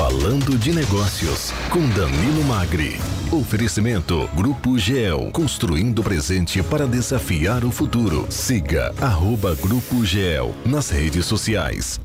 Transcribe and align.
Falando 0.00 0.56
de 0.56 0.72
Negócios, 0.72 1.52
com 1.68 1.86
Danilo 1.90 2.42
Magri. 2.44 2.98
Oferecimento 3.30 4.30
Grupo 4.34 4.78
GEL, 4.78 5.28
construindo 5.30 5.98
o 5.98 6.02
presente 6.02 6.62
para 6.62 6.86
desafiar 6.86 7.66
o 7.66 7.70
futuro. 7.70 8.24
Siga 8.30 8.94
arroba 8.98 9.54
Grupo 9.56 10.02
GEL 10.02 10.54
nas 10.64 10.88
redes 10.88 11.26
sociais. 11.26 12.00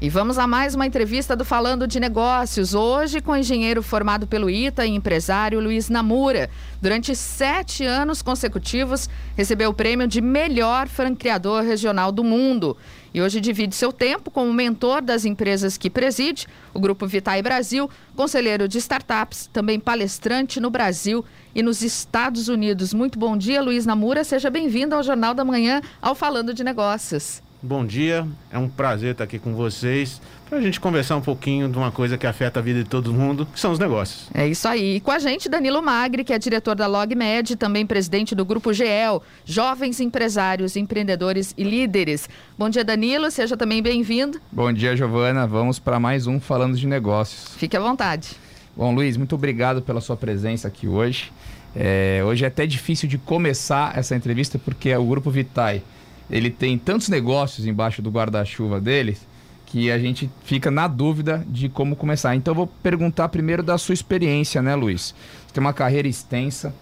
E 0.00 0.10
vamos 0.10 0.38
a 0.38 0.46
mais 0.46 0.74
uma 0.74 0.86
entrevista 0.86 1.36
do 1.36 1.44
Falando 1.44 1.86
de 1.86 2.00
Negócios, 2.00 2.74
hoje 2.74 3.20
com 3.20 3.30
o 3.30 3.36
engenheiro 3.36 3.80
formado 3.80 4.26
pelo 4.26 4.50
ITA 4.50 4.84
e 4.84 4.90
empresário 4.90 5.60
Luiz 5.60 5.88
Namura. 5.88 6.50
Durante 6.82 7.14
sete 7.14 7.84
anos 7.86 8.20
consecutivos, 8.20 9.08
recebeu 9.36 9.70
o 9.70 9.74
prêmio 9.74 10.08
de 10.08 10.20
melhor 10.20 10.88
franqueador 10.88 11.62
regional 11.62 12.10
do 12.10 12.24
mundo. 12.24 12.76
E 13.14 13.22
hoje 13.22 13.40
divide 13.40 13.76
seu 13.76 13.92
tempo 13.92 14.32
como 14.32 14.52
mentor 14.52 15.00
das 15.00 15.24
empresas 15.24 15.78
que 15.78 15.88
preside, 15.88 16.48
o 16.74 16.80
Grupo 16.80 17.06
Vitae 17.06 17.40
Brasil, 17.40 17.88
conselheiro 18.16 18.66
de 18.66 18.78
startups, 18.78 19.48
também 19.52 19.78
palestrante 19.78 20.58
no 20.58 20.70
Brasil 20.70 21.24
e 21.54 21.62
nos 21.62 21.82
Estados 21.82 22.48
Unidos. 22.48 22.92
Muito 22.92 23.16
bom 23.16 23.36
dia, 23.36 23.62
Luiz 23.62 23.86
Namura. 23.86 24.24
Seja 24.24 24.50
bem-vindo 24.50 24.96
ao 24.96 25.04
Jornal 25.04 25.34
da 25.34 25.44
Manhã, 25.44 25.80
ao 26.02 26.16
Falando 26.16 26.52
de 26.52 26.64
Negócios. 26.64 27.43
Bom 27.66 27.82
dia, 27.82 28.28
é 28.52 28.58
um 28.58 28.68
prazer 28.68 29.12
estar 29.12 29.24
aqui 29.24 29.38
com 29.38 29.54
vocês 29.54 30.20
para 30.46 30.58
a 30.58 30.60
gente 30.60 30.78
conversar 30.78 31.16
um 31.16 31.22
pouquinho 31.22 31.66
de 31.66 31.78
uma 31.78 31.90
coisa 31.90 32.18
que 32.18 32.26
afeta 32.26 32.60
a 32.60 32.62
vida 32.62 32.84
de 32.84 32.90
todo 32.90 33.10
mundo, 33.10 33.46
que 33.46 33.58
são 33.58 33.72
os 33.72 33.78
negócios. 33.78 34.28
É 34.34 34.46
isso 34.46 34.68
aí. 34.68 34.96
E 34.96 35.00
com 35.00 35.10
a 35.10 35.18
gente, 35.18 35.48
Danilo 35.48 35.80
Magri, 35.82 36.24
que 36.24 36.34
é 36.34 36.38
diretor 36.38 36.74
da 36.74 36.86
LogMed, 36.86 37.56
também 37.56 37.86
presidente 37.86 38.34
do 38.34 38.44
Grupo 38.44 38.70
GEL, 38.70 39.22
Jovens 39.46 39.98
Empresários, 39.98 40.76
Empreendedores 40.76 41.54
e 41.56 41.64
Líderes. 41.64 42.28
Bom 42.58 42.68
dia, 42.68 42.84
Danilo, 42.84 43.30
seja 43.30 43.56
também 43.56 43.82
bem-vindo. 43.82 44.38
Bom 44.52 44.70
dia, 44.70 44.94
Giovana. 44.94 45.46
Vamos 45.46 45.78
para 45.78 45.98
mais 45.98 46.26
um 46.26 46.38
Falando 46.38 46.76
de 46.76 46.86
Negócios. 46.86 47.54
Fique 47.56 47.74
à 47.74 47.80
vontade. 47.80 48.32
Bom, 48.76 48.94
Luiz, 48.94 49.16
muito 49.16 49.34
obrigado 49.36 49.80
pela 49.80 50.02
sua 50.02 50.18
presença 50.18 50.68
aqui 50.68 50.86
hoje. 50.86 51.32
É, 51.74 52.22
hoje 52.26 52.44
é 52.44 52.48
até 52.48 52.66
difícil 52.66 53.08
de 53.08 53.16
começar 53.16 53.96
essa 53.96 54.14
entrevista 54.14 54.58
porque 54.58 54.94
o 54.94 55.06
Grupo 55.06 55.30
Vitae 55.30 55.82
ele 56.30 56.50
tem 56.50 56.78
tantos 56.78 57.08
negócios 57.08 57.66
embaixo 57.66 58.00
do 58.00 58.10
guarda-chuva 58.10 58.80
deles 58.80 59.26
que 59.66 59.90
a 59.90 59.98
gente 59.98 60.30
fica 60.44 60.70
na 60.70 60.86
dúvida 60.86 61.44
de 61.48 61.68
como 61.68 61.96
começar. 61.96 62.36
Então 62.36 62.54
vou 62.54 62.66
perguntar 62.66 63.28
primeiro 63.28 63.62
da 63.62 63.76
sua 63.76 63.92
experiência, 63.92 64.62
né, 64.62 64.74
Luiz? 64.74 65.14
Você 65.46 65.54
tem 65.54 65.60
uma 65.60 65.72
carreira 65.72 66.06
extensa. 66.06 66.72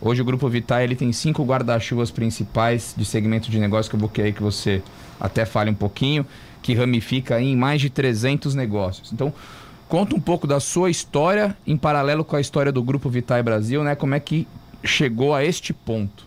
Hoje 0.00 0.20
o 0.20 0.24
Grupo 0.24 0.48
Vital 0.48 0.80
ele 0.80 0.96
tem 0.96 1.12
cinco 1.12 1.44
guarda-chuvas 1.44 2.10
principais 2.10 2.94
de 2.96 3.04
segmento 3.04 3.50
de 3.50 3.58
negócio 3.58 3.88
que 3.88 3.94
eu 3.94 4.00
vou 4.00 4.08
querer 4.08 4.32
que 4.32 4.42
você 4.42 4.82
até 5.20 5.44
fale 5.44 5.70
um 5.70 5.74
pouquinho, 5.74 6.26
que 6.62 6.74
ramifica 6.74 7.40
em 7.40 7.54
mais 7.54 7.80
de 7.80 7.90
300 7.90 8.54
negócios. 8.54 9.12
Então, 9.12 9.32
conta 9.88 10.16
um 10.16 10.20
pouco 10.20 10.46
da 10.46 10.58
sua 10.58 10.90
história 10.90 11.56
em 11.66 11.76
paralelo 11.76 12.24
com 12.24 12.34
a 12.34 12.40
história 12.40 12.72
do 12.72 12.82
Grupo 12.82 13.08
Vitae 13.08 13.42
Brasil, 13.42 13.84
né? 13.84 13.94
Como 13.94 14.14
é 14.14 14.18
que 14.18 14.48
chegou 14.82 15.34
a 15.34 15.44
este 15.44 15.72
ponto? 15.72 16.26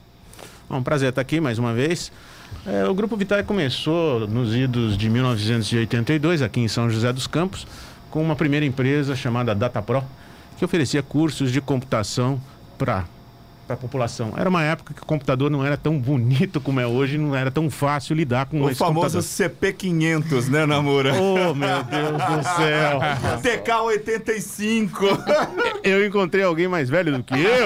É 0.70 0.74
um 0.74 0.84
prazer 0.84 1.10
estar 1.10 1.22
aqui 1.22 1.42
mais 1.42 1.60
uma 1.60 1.74
vez. 1.74 2.12
É, 2.66 2.86
o 2.86 2.94
Grupo 2.94 3.18
Vitae 3.18 3.44
começou 3.44 4.26
nos 4.26 4.56
idos 4.56 4.98
de 4.98 5.10
1982, 5.10 6.42
aqui 6.42 6.62
em 6.62 6.68
São 6.70 6.90
José 6.90 7.12
dos 7.12 7.28
Campos, 7.28 7.68
com 8.10 8.24
uma 8.24 8.38
primeira 8.38 8.66
empresa 8.66 9.18
chamada 9.18 9.54
DataPro, 9.54 10.02
que 10.58 10.64
oferecia 10.64 11.04
cursos 11.04 11.52
de 11.52 11.60
computação 11.60 12.40
para 12.78 13.04
para 13.66 13.76
a 13.76 13.78
população. 13.78 14.34
Era 14.38 14.50
uma 14.50 14.64
época 14.64 14.94
que 14.94 15.02
o 15.02 15.06
computador 15.06 15.50
não 15.50 15.66
era 15.66 15.78
tão 15.78 15.98
bonito 15.98 16.60
como 16.60 16.80
é 16.80 16.88
hoje, 16.88 17.18
não 17.18 17.36
era 17.36 17.50
tão 17.50 17.70
fácil 17.70 18.16
lidar 18.16 18.46
com 18.46 18.62
o 18.62 18.76
famoso 18.76 19.20
CP500, 19.20 20.50
né, 20.50 20.66
Namora? 20.66 21.14
Oh, 21.14 21.54
meu 21.54 21.84
Deus 21.84 22.12
do 22.12 22.44
céu. 22.56 23.00
TK85. 23.42 24.92
Eu 25.84 26.06
encontrei 26.06 26.44
alguém 26.44 26.68
mais 26.68 26.90
velho 26.90 27.18
do 27.18 27.24
que 27.24 27.34
eu. 27.34 27.66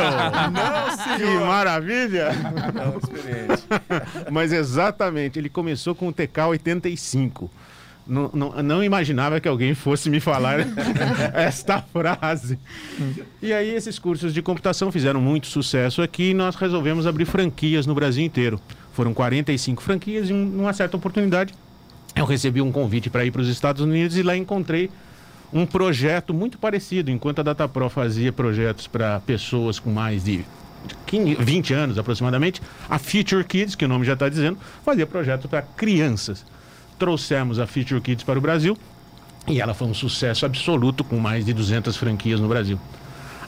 Não, 0.51 0.97
senhor. 0.97 1.39
Que 1.39 1.45
maravilha. 1.45 2.31
Não, 2.73 2.97
experiente. 2.97 3.63
Mas 4.31 4.51
exatamente, 4.51 5.37
ele 5.37 5.49
começou 5.49 5.93
com 5.93 6.07
o 6.07 6.13
TK85 6.13 7.49
não, 8.07 8.29
não, 8.33 8.63
não, 8.63 8.83
imaginava 8.83 9.39
que 9.39 9.47
alguém 9.47 9.73
fosse 9.73 10.09
me 10.09 10.19
falar 10.19 10.59
esta 11.33 11.81
frase. 11.81 12.57
E 13.41 13.53
aí 13.53 13.73
esses 13.73 13.99
cursos 13.99 14.33
de 14.33 14.41
computação 14.41 14.91
fizeram 14.91 15.21
muito 15.21 15.47
sucesso 15.47 16.01
aqui 16.01 16.31
e 16.31 16.33
nós 16.33 16.55
resolvemos 16.55 17.05
abrir 17.05 17.25
franquias 17.25 17.85
no 17.85 17.93
Brasil 17.93 18.23
inteiro. 18.23 18.59
Foram 18.93 19.13
45 19.13 19.81
franquias 19.81 20.29
e 20.29 20.33
numa 20.33 20.73
certa 20.73 20.97
oportunidade 20.97 21.53
eu 22.15 22.25
recebi 22.25 22.61
um 22.61 22.71
convite 22.71 23.09
para 23.09 23.25
ir 23.25 23.31
para 23.31 23.41
os 23.41 23.49
Estados 23.49 23.81
Unidos 23.81 24.17
e 24.17 24.23
lá 24.23 24.35
encontrei 24.35 24.89
um 25.53 25.65
projeto 25.65 26.33
muito 26.33 26.57
parecido. 26.57 27.11
Enquanto 27.11 27.39
a 27.39 27.43
DataPro 27.43 27.89
fazia 27.89 28.33
projetos 28.33 28.87
para 28.87 29.19
pessoas 29.19 29.79
com 29.79 29.91
mais 29.91 30.23
de 30.23 30.43
15, 31.05 31.35
20 31.35 31.73
anos 31.73 31.97
aproximadamente, 31.97 32.61
a 32.89 32.97
Future 32.97 33.43
Kids, 33.43 33.75
que 33.75 33.85
o 33.85 33.87
nome 33.87 34.05
já 34.05 34.13
está 34.13 34.29
dizendo, 34.29 34.57
fazia 34.83 35.05
projetos 35.05 35.45
para 35.49 35.61
crianças 35.61 36.43
trouxemos 36.97 37.59
a 37.59 37.67
Future 37.67 38.01
Kids 38.01 38.23
para 38.23 38.37
o 38.37 38.41
Brasil 38.41 38.77
e 39.47 39.61
ela 39.61 39.73
foi 39.73 39.87
um 39.87 39.93
sucesso 39.93 40.45
absoluto 40.45 41.03
com 41.03 41.17
mais 41.17 41.45
de 41.45 41.53
200 41.53 41.95
franquias 41.95 42.39
no 42.39 42.47
Brasil. 42.47 42.79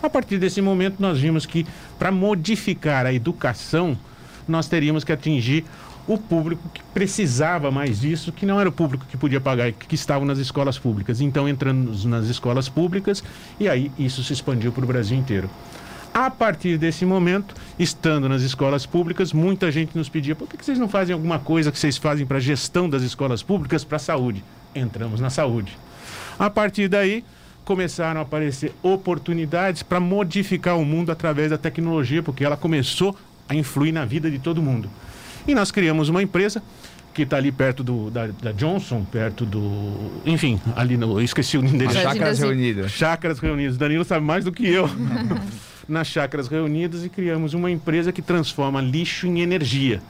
A 0.02 0.10
partir 0.10 0.38
desse 0.38 0.62
momento, 0.62 0.96
nós 1.00 1.20
vimos 1.20 1.46
que 1.46 1.68
para 1.98 2.10
modificar 2.10 3.06
a 3.06 3.14
educação, 3.14 3.98
nós 4.48 4.68
teríamos 4.68 5.04
que 5.04 5.12
atingir 5.12 5.66
o 6.08 6.18
público 6.18 6.68
que 6.74 6.82
precisava 6.94 7.70
mais 7.70 8.00
disso, 8.00 8.32
que 8.32 8.46
não 8.46 8.60
era 8.60 8.70
o 8.70 8.72
público 8.72 9.06
que 9.06 9.18
podia 9.18 9.42
pagar, 9.42 9.72
que 9.74 9.94
estava 9.94 10.24
nas 10.26 10.40
escolas 10.40 10.80
públicas. 10.80 11.20
Então, 11.22 11.48
entramos 11.48 12.06
nas 12.06 12.26
escolas 12.26 12.70
públicas 12.70 13.24
e 13.60 13.68
aí 13.68 13.92
isso 14.00 14.24
se 14.24 14.34
expandiu 14.34 14.72
para 14.72 14.84
o 14.86 14.88
Brasil 14.88 15.18
inteiro. 15.18 15.50
A 16.14 16.30
partir 16.30 16.78
desse 16.78 17.06
momento, 17.06 17.56
estando 17.78 18.28
nas 18.28 18.42
escolas 18.42 18.86
públicas, 18.86 19.32
muita 19.32 19.72
gente 19.72 19.98
nos 19.98 20.10
pedia: 20.10 20.36
por 20.36 20.48
que 20.48 20.64
vocês 20.64 20.80
não 20.80 20.90
fazem 20.90 21.14
alguma 21.14 21.40
coisa 21.40 21.72
que 21.72 21.80
vocês 21.80 21.98
fazem 21.98 22.26
para 22.26 22.38
a 22.38 22.42
gestão 22.42 22.90
das 22.90 23.04
escolas 23.04 23.44
públicas 23.44 23.84
para 23.84 23.98
a 23.98 24.00
saúde? 24.00 24.44
Entramos 24.74 25.20
na 25.22 25.30
saúde. 25.30 25.78
A 26.38 26.50
partir 26.50 26.88
daí, 26.88 27.24
começaram 27.64 28.20
a 28.20 28.24
aparecer 28.24 28.74
oportunidades 28.82 29.84
para 29.84 30.00
modificar 30.00 30.78
o 30.78 30.84
mundo 30.84 31.12
através 31.12 31.52
da 31.52 31.58
tecnologia, 31.58 32.24
porque 32.24 32.44
ela 32.44 32.58
começou 32.58 33.16
a 33.48 33.54
influir 33.54 33.92
na 33.92 34.06
vida 34.06 34.30
de 34.32 34.40
todo 34.40 34.62
mundo. 34.62 34.90
E 35.48 35.54
nós 35.54 35.72
criamos 35.72 36.10
uma 36.10 36.22
empresa 36.22 36.64
que 37.14 37.24
está 37.24 37.38
ali 37.38 37.52
perto 37.52 37.84
do, 37.84 38.10
da, 38.10 38.28
da, 38.28 38.52
Johnson, 38.52 39.04
perto 39.04 39.46
do. 39.46 40.22
Enfim, 40.26 40.60
ali 40.76 40.98
no. 40.98 41.22
Esqueci 41.22 41.58
o 41.58 41.62
nome 41.62 41.78
dele. 41.78 41.94
Chácaras 41.94 42.40
Reunidas. 42.40 42.92
Chácaras 42.92 43.40
Reunidas. 43.40 43.78
Danilo 43.78 44.04
sabe 44.04 44.26
mais 44.26 44.46
do 44.46 44.52
que 44.52 44.68
eu. 44.68 44.90
nas 45.90 46.08
Chácaras 46.08 46.48
Reunidas 46.48 47.04
e 47.04 47.10
criamos 47.10 47.54
uma 47.54 47.70
empresa 47.70 48.12
que 48.12 48.22
transforma 48.22 48.80
lixo 48.80 49.28
em 49.28 49.42
energia. 49.42 50.02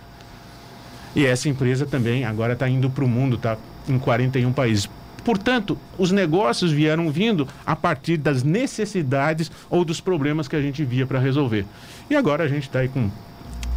E 1.15 1.25
essa 1.25 1.49
empresa 1.49 1.85
também 1.85 2.25
agora 2.25 2.53
está 2.53 2.69
indo 2.69 2.89
para 2.89 3.03
o 3.03 3.07
mundo, 3.07 3.35
está 3.35 3.57
em 3.87 3.97
41 3.97 4.53
países. 4.53 4.89
Portanto, 5.23 5.77
os 5.97 6.11
negócios 6.11 6.71
vieram 6.71 7.11
vindo 7.11 7.47
a 7.65 7.75
partir 7.75 8.17
das 8.17 8.43
necessidades 8.43 9.51
ou 9.69 9.83
dos 9.83 9.99
problemas 9.99 10.47
que 10.47 10.55
a 10.55 10.61
gente 10.61 10.83
via 10.83 11.05
para 11.05 11.19
resolver. 11.19 11.65
E 12.09 12.15
agora 12.15 12.43
a 12.43 12.47
gente 12.47 12.63
está 12.63 12.79
aí 12.79 12.87
com 12.87 13.09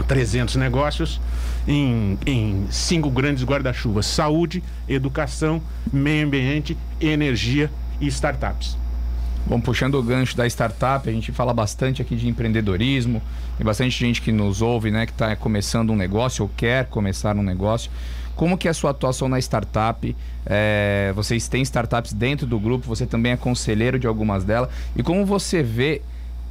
300 0.06 0.56
negócios 0.56 1.20
em, 1.66 2.18
em 2.26 2.66
cinco 2.70 3.10
grandes 3.10 3.44
guarda-chuvas: 3.44 4.06
saúde, 4.06 4.62
educação, 4.88 5.60
meio 5.92 6.26
ambiente, 6.26 6.76
energia 7.00 7.70
e 8.00 8.06
startups. 8.06 8.81
Bom, 9.46 9.60
puxando 9.60 9.96
o 9.96 10.02
gancho 10.02 10.36
da 10.36 10.46
startup, 10.46 11.08
a 11.08 11.12
gente 11.12 11.32
fala 11.32 11.52
bastante 11.52 12.00
aqui 12.00 12.14
de 12.14 12.28
empreendedorismo. 12.28 13.20
Tem 13.58 13.64
bastante 13.64 13.98
gente 13.98 14.22
que 14.22 14.30
nos 14.30 14.62
ouve, 14.62 14.90
né, 14.90 15.04
que 15.04 15.12
está 15.12 15.34
começando 15.34 15.90
um 15.90 15.96
negócio 15.96 16.44
ou 16.44 16.50
quer 16.56 16.86
começar 16.86 17.36
um 17.36 17.42
negócio. 17.42 17.90
Como 18.34 18.56
que 18.56 18.66
é 18.66 18.70
a 18.70 18.74
sua 18.74 18.92
atuação 18.92 19.28
na 19.28 19.38
startup? 19.38 20.16
É, 20.46 21.12
vocês 21.14 21.48
têm 21.48 21.62
startups 21.62 22.12
dentro 22.12 22.46
do 22.46 22.58
grupo, 22.58 22.86
você 22.86 23.04
também 23.04 23.32
é 23.32 23.36
conselheiro 23.36 23.98
de 23.98 24.06
algumas 24.06 24.44
delas. 24.44 24.70
E 24.96 25.02
como 25.02 25.26
você 25.26 25.62
vê 25.62 26.00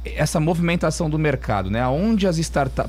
essa 0.04 0.38
movimentação 0.38 1.08
do 1.08 1.18
mercado, 1.18 1.70
né? 1.70 1.80
Aonde 1.80 2.26
as 2.26 2.38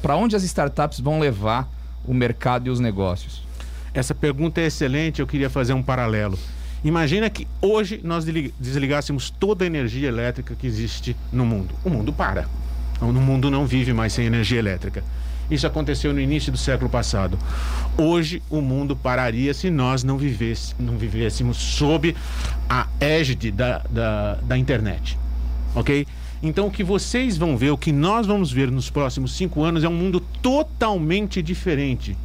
para 0.01 0.15
onde 0.15 0.35
as 0.35 0.43
startups 0.43 0.99
vão 0.99 1.19
levar 1.19 1.67
o 2.05 2.13
mercado 2.13 2.67
e 2.67 2.69
os 2.69 2.79
negócios? 2.79 3.43
Essa 3.93 4.13
pergunta 4.13 4.59
é 4.59 4.65
excelente, 4.65 5.21
eu 5.21 5.27
queria 5.27 5.49
fazer 5.49 5.73
um 5.73 5.83
paralelo. 5.83 6.37
Imagina 6.83 7.29
que 7.29 7.47
hoje 7.61 8.01
nós 8.03 8.25
desligássemos 8.59 9.29
toda 9.29 9.63
a 9.63 9.67
energia 9.67 10.07
elétrica 10.07 10.53
que 10.53 10.67
existe 10.67 11.15
no 11.31 11.45
mundo. 11.45 11.73
O 11.83 11.89
mundo 11.89 12.11
para. 12.11 12.47
O 13.01 13.05
mundo 13.05 13.49
não 13.49 13.65
vive 13.65 13.93
mais 13.93 14.11
sem 14.11 14.25
energia 14.25 14.59
elétrica. 14.59 15.03
Isso 15.49 15.65
aconteceu 15.67 16.13
no 16.13 16.19
início 16.19 16.51
do 16.51 16.57
século 16.57 16.89
passado. 16.89 17.37
Hoje 17.97 18.41
o 18.49 18.61
mundo 18.61 18.95
pararia 18.95 19.53
se 19.53 19.69
nós 19.69 20.03
não, 20.03 20.17
vivesse, 20.17 20.73
não 20.79 20.97
vivêssemos 20.97 21.57
sob 21.57 22.15
a 22.69 22.87
égide 22.99 23.51
da, 23.51 23.79
da, 23.89 24.35
da 24.35 24.57
internet. 24.57 25.17
Ok? 25.75 26.05
Então 26.41 26.67
o 26.67 26.71
que 26.71 26.83
vocês 26.83 27.37
vão 27.37 27.55
ver, 27.55 27.71
o 27.71 27.77
que 27.77 27.91
nós 27.91 28.27
vamos 28.27 28.51
ver 28.51 28.69
nos 28.69 28.89
próximos 28.89 29.35
cinco 29.35 29.63
anos 29.63 29.83
é 29.83 29.87
um 29.89 29.93
mundo 29.93 30.19
totalmente 30.41 31.41
diferente. 31.41 32.17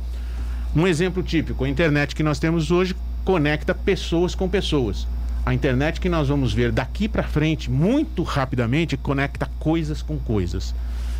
Um 0.74 0.86
exemplo 0.86 1.22
típico, 1.22 1.64
a 1.64 1.68
internet 1.68 2.14
que 2.14 2.22
nós 2.22 2.38
temos 2.38 2.70
hoje 2.70 2.94
conecta 3.24 3.74
pessoas 3.74 4.34
com 4.34 4.48
pessoas. 4.48 5.06
A 5.44 5.54
internet 5.54 6.00
que 6.00 6.08
nós 6.08 6.28
vamos 6.28 6.52
ver 6.52 6.72
daqui 6.72 7.08
para 7.08 7.22
frente, 7.22 7.70
muito 7.70 8.22
rapidamente, 8.22 8.96
conecta 8.96 9.48
coisas 9.58 10.02
com 10.02 10.18
coisas. 10.18 10.74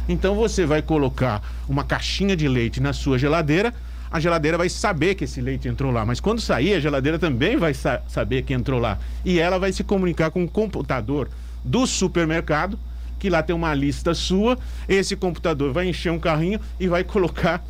Então 0.08 0.34
você 0.34 0.66
vai 0.66 0.82
colocar 0.82 1.42
uma 1.68 1.84
caixinha 1.84 2.36
de 2.36 2.48
leite 2.48 2.80
na 2.80 2.92
sua 2.92 3.18
geladeira, 3.18 3.72
a 4.10 4.18
geladeira 4.18 4.56
vai 4.56 4.68
saber 4.68 5.14
que 5.14 5.24
esse 5.24 5.40
leite 5.40 5.68
entrou 5.68 5.92
lá, 5.92 6.04
mas 6.04 6.18
quando 6.18 6.40
sair, 6.40 6.74
a 6.74 6.80
geladeira 6.80 7.18
também 7.18 7.56
vai 7.56 7.74
sa 7.74 8.00
saber 8.08 8.42
que 8.42 8.54
entrou 8.54 8.80
lá. 8.80 8.98
E 9.24 9.38
ela 9.38 9.58
vai 9.58 9.70
se 9.70 9.84
comunicar 9.84 10.30
com 10.30 10.42
o 10.44 10.48
computador 10.48 11.28
do 11.62 11.86
supermercado, 11.86 12.78
que 13.18 13.28
lá 13.28 13.42
tem 13.42 13.54
uma 13.54 13.74
lista 13.74 14.14
sua. 14.14 14.58
Esse 14.88 15.14
computador 15.14 15.72
vai 15.72 15.88
encher 15.88 16.10
um 16.10 16.18
carrinho 16.18 16.58
e 16.80 16.88
vai 16.88 17.04
colocar 17.04 17.62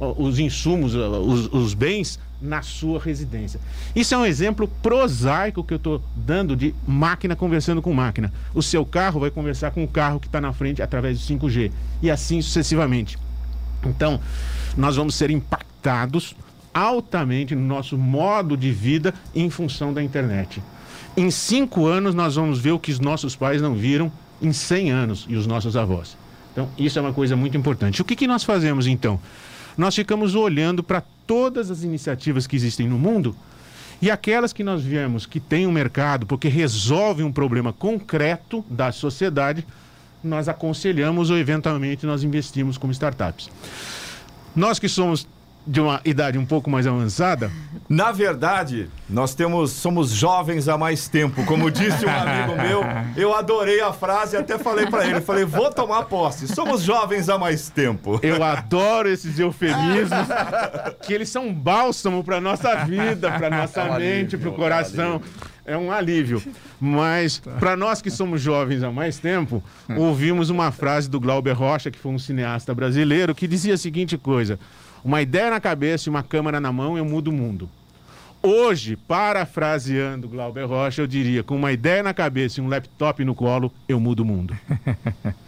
os 0.00 0.38
insumos, 0.38 0.94
os, 0.94 1.52
os 1.52 1.74
bens 1.74 2.18
na 2.40 2.62
sua 2.62 2.98
residência. 2.98 3.60
Isso 3.94 4.14
é 4.14 4.18
um 4.18 4.24
exemplo 4.24 4.66
prosaico 4.82 5.62
que 5.62 5.74
eu 5.74 5.76
estou 5.76 6.02
dando 6.16 6.56
de 6.56 6.74
máquina 6.86 7.36
conversando 7.36 7.82
com 7.82 7.92
máquina. 7.92 8.32
O 8.54 8.62
seu 8.62 8.84
carro 8.84 9.20
vai 9.20 9.30
conversar 9.30 9.70
com 9.72 9.84
o 9.84 9.88
carro 9.88 10.18
que 10.18 10.26
está 10.26 10.40
na 10.40 10.52
frente 10.52 10.82
através 10.82 11.18
do 11.18 11.34
5G 11.34 11.70
e 12.00 12.10
assim 12.10 12.40
sucessivamente. 12.40 13.18
Então, 13.84 14.20
nós 14.76 14.96
vamos 14.96 15.14
ser 15.14 15.30
impactados 15.30 16.34
altamente 16.72 17.54
no 17.54 17.66
nosso 17.66 17.98
modo 17.98 18.56
de 18.56 18.70
vida 18.70 19.12
em 19.34 19.50
função 19.50 19.92
da 19.92 20.02
internet. 20.02 20.62
Em 21.16 21.30
cinco 21.30 21.86
anos, 21.86 22.14
nós 22.14 22.36
vamos 22.36 22.58
ver 22.58 22.72
o 22.72 22.78
que 22.78 22.92
os 22.92 23.00
nossos 23.00 23.34
pais 23.36 23.60
não 23.60 23.74
viram 23.74 24.10
em 24.40 24.52
100 24.52 24.90
anos 24.90 25.26
e 25.28 25.36
os 25.36 25.46
nossos 25.46 25.76
avós. 25.76 26.16
Então, 26.52 26.68
isso 26.78 26.98
é 26.98 27.02
uma 27.02 27.12
coisa 27.12 27.36
muito 27.36 27.56
importante. 27.56 28.00
O 28.00 28.04
que, 28.04 28.16
que 28.16 28.26
nós 28.26 28.44
fazemos 28.44 28.86
então? 28.86 29.20
Nós 29.76 29.94
ficamos 29.94 30.34
olhando 30.34 30.82
para 30.82 31.02
todas 31.26 31.70
as 31.70 31.82
iniciativas 31.82 32.46
que 32.46 32.56
existem 32.56 32.88
no 32.88 32.98
mundo 32.98 33.34
e 34.02 34.10
aquelas 34.10 34.52
que 34.52 34.64
nós 34.64 34.82
vemos 34.82 35.26
que 35.26 35.38
têm 35.38 35.66
um 35.66 35.72
mercado 35.72 36.26
porque 36.26 36.48
resolvem 36.48 37.24
um 37.24 37.32
problema 37.32 37.72
concreto 37.72 38.64
da 38.68 38.90
sociedade, 38.92 39.66
nós 40.24 40.48
aconselhamos 40.48 41.30
ou 41.30 41.36
eventualmente 41.36 42.06
nós 42.06 42.22
investimos 42.22 42.78
como 42.78 42.92
startups. 42.92 43.50
Nós 44.56 44.78
que 44.78 44.88
somos 44.88 45.26
de 45.66 45.80
uma 45.80 46.00
idade 46.04 46.38
um 46.38 46.46
pouco 46.46 46.70
mais 46.70 46.86
avançada? 46.86 47.50
Na 47.88 48.12
verdade, 48.12 48.88
nós 49.08 49.34
temos 49.34 49.72
somos 49.72 50.10
jovens 50.10 50.68
há 50.68 50.78
mais 50.78 51.08
tempo. 51.08 51.44
Como 51.44 51.70
disse 51.70 52.06
um 52.06 52.10
amigo 52.10 52.56
meu, 52.62 52.82
eu 53.16 53.34
adorei 53.34 53.80
a 53.80 53.92
frase 53.92 54.36
e 54.36 54.38
até 54.38 54.58
falei 54.58 54.86
para 54.86 55.06
ele, 55.06 55.20
falei: 55.20 55.44
"Vou 55.44 55.70
tomar 55.70 56.04
posse. 56.04 56.48
Somos 56.48 56.82
jovens 56.82 57.28
há 57.28 57.36
mais 57.38 57.68
tempo". 57.68 58.18
Eu 58.22 58.42
adoro 58.42 59.08
esses 59.08 59.38
eufemismos, 59.38 60.28
que 61.02 61.12
eles 61.12 61.28
são 61.28 61.48
um 61.48 61.54
bálsamo 61.54 62.22
para 62.24 62.40
nossa 62.40 62.84
vida, 62.84 63.30
para 63.30 63.50
nossa 63.50 63.80
é 63.82 63.90
um 63.90 63.98
mente, 63.98 64.38
para 64.38 64.48
o 64.48 64.52
coração. 64.52 65.20
É 65.64 65.76
um 65.76 65.92
alívio. 65.92 66.42
Mas, 66.80 67.38
para 67.38 67.76
nós 67.76 68.02
que 68.02 68.10
somos 68.10 68.40
jovens 68.40 68.82
há 68.82 68.90
mais 68.90 69.18
tempo, 69.18 69.62
ouvimos 69.96 70.50
uma 70.50 70.72
frase 70.72 71.08
do 71.08 71.20
Glauber 71.20 71.52
Rocha, 71.52 71.90
que 71.90 71.98
foi 71.98 72.10
um 72.10 72.18
cineasta 72.18 72.74
brasileiro, 72.74 73.34
que 73.34 73.46
dizia 73.46 73.74
a 73.74 73.78
seguinte 73.78 74.18
coisa: 74.18 74.58
uma 75.04 75.22
ideia 75.22 75.50
na 75.50 75.60
cabeça 75.60 76.08
e 76.08 76.10
uma 76.10 76.22
câmera 76.22 76.60
na 76.60 76.72
mão, 76.72 76.96
eu 76.96 77.04
mudo 77.04 77.28
o 77.28 77.32
mundo. 77.32 77.68
Hoje, 78.42 78.96
parafraseando 78.96 80.28
Glauber 80.28 80.64
Rocha, 80.64 81.02
eu 81.02 81.06
diria: 81.06 81.42
com 81.42 81.56
uma 81.56 81.72
ideia 81.72 82.02
na 82.02 82.14
cabeça 82.14 82.60
e 82.60 82.62
um 82.62 82.68
laptop 82.68 83.22
no 83.24 83.34
colo, 83.34 83.70
eu 83.86 84.00
mudo 84.00 84.20
o 84.20 84.24
mundo. 84.24 84.56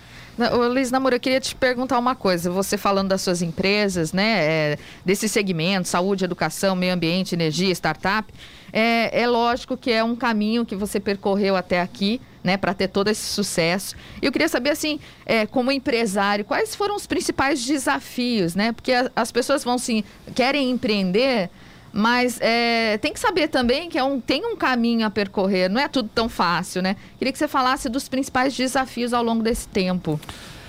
Ô, 0.53 0.67
Luiz 0.69 0.91
Namoro, 0.91 1.15
eu 1.15 1.21
queria 1.21 1.41
te 1.41 1.55
perguntar 1.55 1.99
uma 1.99 2.15
coisa. 2.15 2.51
Você 2.51 2.77
falando 2.77 3.09
das 3.09 3.21
suas 3.21 3.43
empresas, 3.43 4.13
né, 4.13 4.45
é, 4.45 4.79
desse 5.05 5.29
segmento, 5.29 5.89
saúde, 5.89 6.25
educação, 6.25 6.75
meio 6.75 6.95
ambiente, 6.95 7.35
energia, 7.35 7.71
startup, 7.73 8.33
é, 8.73 9.23
é 9.23 9.27
lógico 9.27 9.77
que 9.77 9.91
é 9.91 10.03
um 10.03 10.17
caminho 10.17 10.65
que 10.65 10.75
você 10.75 10.99
percorreu 10.99 11.55
até 11.55 11.81
aqui, 11.81 12.21
né, 12.43 12.57
para 12.57 12.75
ter 12.75 12.89
todo 12.89 13.09
esse 13.09 13.23
sucesso. 13.23 13.95
Eu 14.21 14.33
queria 14.33 14.49
saber, 14.49 14.71
assim, 14.71 14.99
é, 15.25 15.47
como 15.47 15.71
empresário, 15.71 16.45
quais 16.45 16.75
foram 16.75 16.97
os 16.97 17.07
principais 17.07 17.65
desafios, 17.65 18.55
né? 18.55 18.73
Porque 18.73 18.93
a, 18.93 19.11
as 19.15 19.31
pessoas 19.31 19.63
vão, 19.65 19.79
sim, 19.79 20.03
querem 20.35 20.71
empreender, 20.71 21.51
mas 21.93 22.39
é, 22.41 22.99
tem 22.99 23.13
que 23.13 23.21
saber 23.21 23.49
também 23.49 23.89
que 23.89 23.99
é 23.99 24.05
um, 24.05 24.19
tem 24.21 24.45
um 24.47 24.57
caminho 24.57 25.07
a 25.07 25.11
percorrer, 25.11 25.69
não 25.69 25.81
é 25.81 25.89
tudo 25.89 26.09
tão 26.13 26.29
fácil, 26.29 26.83
né? 26.83 26.97
Queria 27.19 27.33
que 27.33 27.39
você 27.39 27.49
falasse 27.49 27.89
dos 27.89 28.09
principais 28.09 28.57
desafios 28.57 29.13
ao 29.13 29.23
longo 29.23 29.43
desse 29.43 29.69
tempo. 29.69 30.19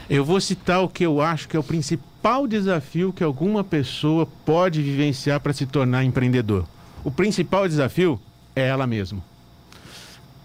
Eu 0.09 0.25
vou 0.25 0.41
citar 0.41 0.83
o 0.83 0.89
que 0.89 1.05
eu 1.05 1.21
acho 1.21 1.47
que 1.47 1.55
é 1.55 1.59
o 1.59 1.63
principal 1.63 2.45
desafio 2.45 3.13
que 3.13 3.23
alguma 3.23 3.63
pessoa 3.63 4.27
pode 4.45 4.81
vivenciar 4.81 5.39
para 5.39 5.53
se 5.53 5.65
tornar 5.65 6.03
empreendedor. 6.03 6.67
O 7.03 7.11
principal 7.11 7.67
desafio 7.67 8.19
é 8.55 8.67
ela 8.67 8.85
mesma. 8.85 9.23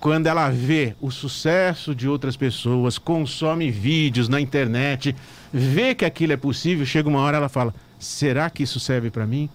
Quando 0.00 0.28
ela 0.28 0.48
vê 0.48 0.94
o 1.00 1.10
sucesso 1.10 1.94
de 1.94 2.08
outras 2.08 2.36
pessoas, 2.36 2.98
consome 2.98 3.70
vídeos 3.70 4.28
na 4.28 4.40
internet, 4.40 5.14
vê 5.52 5.94
que 5.94 6.04
aquilo 6.04 6.32
é 6.32 6.36
possível, 6.36 6.86
chega 6.86 7.08
uma 7.08 7.20
hora 7.20 7.36
ela 7.36 7.48
fala: 7.48 7.74
será 7.98 8.48
que 8.48 8.62
isso 8.62 8.78
serve 8.78 9.10
para 9.10 9.26
mim? 9.26 9.48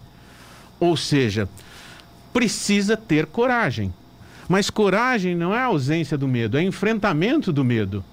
Ou 0.80 0.98
seja, 0.98 1.48
precisa 2.34 2.98
ter 2.98 3.26
coragem. 3.26 3.94
Mas 4.50 4.70
coragem 4.70 5.36
não 5.36 5.56
é 5.56 5.62
ausência 5.62 6.18
do 6.18 6.28
medo, 6.28 6.58
é 6.58 6.62
enfrentamento 6.62 7.54
do 7.54 7.64
medo. 7.64 8.04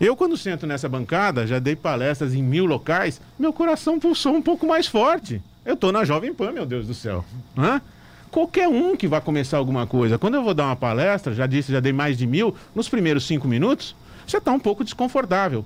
Eu, 0.00 0.16
quando 0.16 0.36
sento 0.36 0.66
nessa 0.66 0.88
bancada, 0.88 1.46
já 1.46 1.58
dei 1.58 1.76
palestras 1.76 2.32
em 2.32 2.42
mil 2.42 2.64
locais, 2.64 3.20
meu 3.38 3.52
coração 3.52 3.98
pulsou 3.98 4.34
um 4.34 4.40
pouco 4.40 4.66
mais 4.66 4.86
forte. 4.86 5.42
Eu 5.66 5.74
estou 5.74 5.92
na 5.92 6.04
Jovem 6.04 6.32
Pan, 6.32 6.52
meu 6.52 6.64
Deus 6.64 6.86
do 6.86 6.94
céu. 6.94 7.24
Hã? 7.56 7.82
Qualquer 8.30 8.68
um 8.68 8.96
que 8.96 9.08
vai 9.08 9.20
começar 9.20 9.56
alguma 9.56 9.86
coisa. 9.86 10.18
Quando 10.18 10.34
eu 10.34 10.42
vou 10.42 10.54
dar 10.54 10.66
uma 10.66 10.76
palestra, 10.76 11.34
já 11.34 11.46
disse, 11.46 11.72
já 11.72 11.80
dei 11.80 11.92
mais 11.92 12.18
de 12.18 12.26
mil, 12.26 12.54
nos 12.74 12.88
primeiros 12.88 13.26
cinco 13.26 13.48
minutos, 13.48 13.94
você 14.26 14.38
está 14.38 14.52
um 14.52 14.60
pouco 14.60 14.84
desconfortável. 14.84 15.64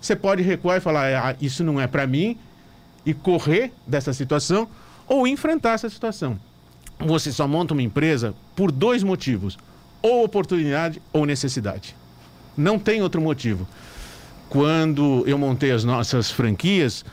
Você 0.00 0.14
pode 0.14 0.42
recuar 0.42 0.76
e 0.76 0.80
falar, 0.80 1.14
ah, 1.16 1.36
isso 1.40 1.64
não 1.64 1.80
é 1.80 1.86
para 1.86 2.06
mim, 2.06 2.36
e 3.06 3.14
correr 3.14 3.72
dessa 3.86 4.12
situação, 4.12 4.68
ou 5.06 5.26
enfrentar 5.26 5.72
essa 5.72 5.88
situação. 5.88 6.38
Você 6.98 7.32
só 7.32 7.46
monta 7.48 7.74
uma 7.74 7.82
empresa 7.82 8.34
por 8.54 8.70
dois 8.70 9.02
motivos: 9.02 9.58
ou 10.02 10.24
oportunidade 10.24 11.00
ou 11.12 11.26
necessidade. 11.26 11.96
Não 12.56 12.78
tem 12.78 13.02
outro 13.02 13.20
motivo. 13.20 13.66
Quando 14.48 15.24
eu 15.26 15.36
montei 15.36 15.72
as 15.72 15.84
nossas 15.84 16.30
franquias, 16.30 17.04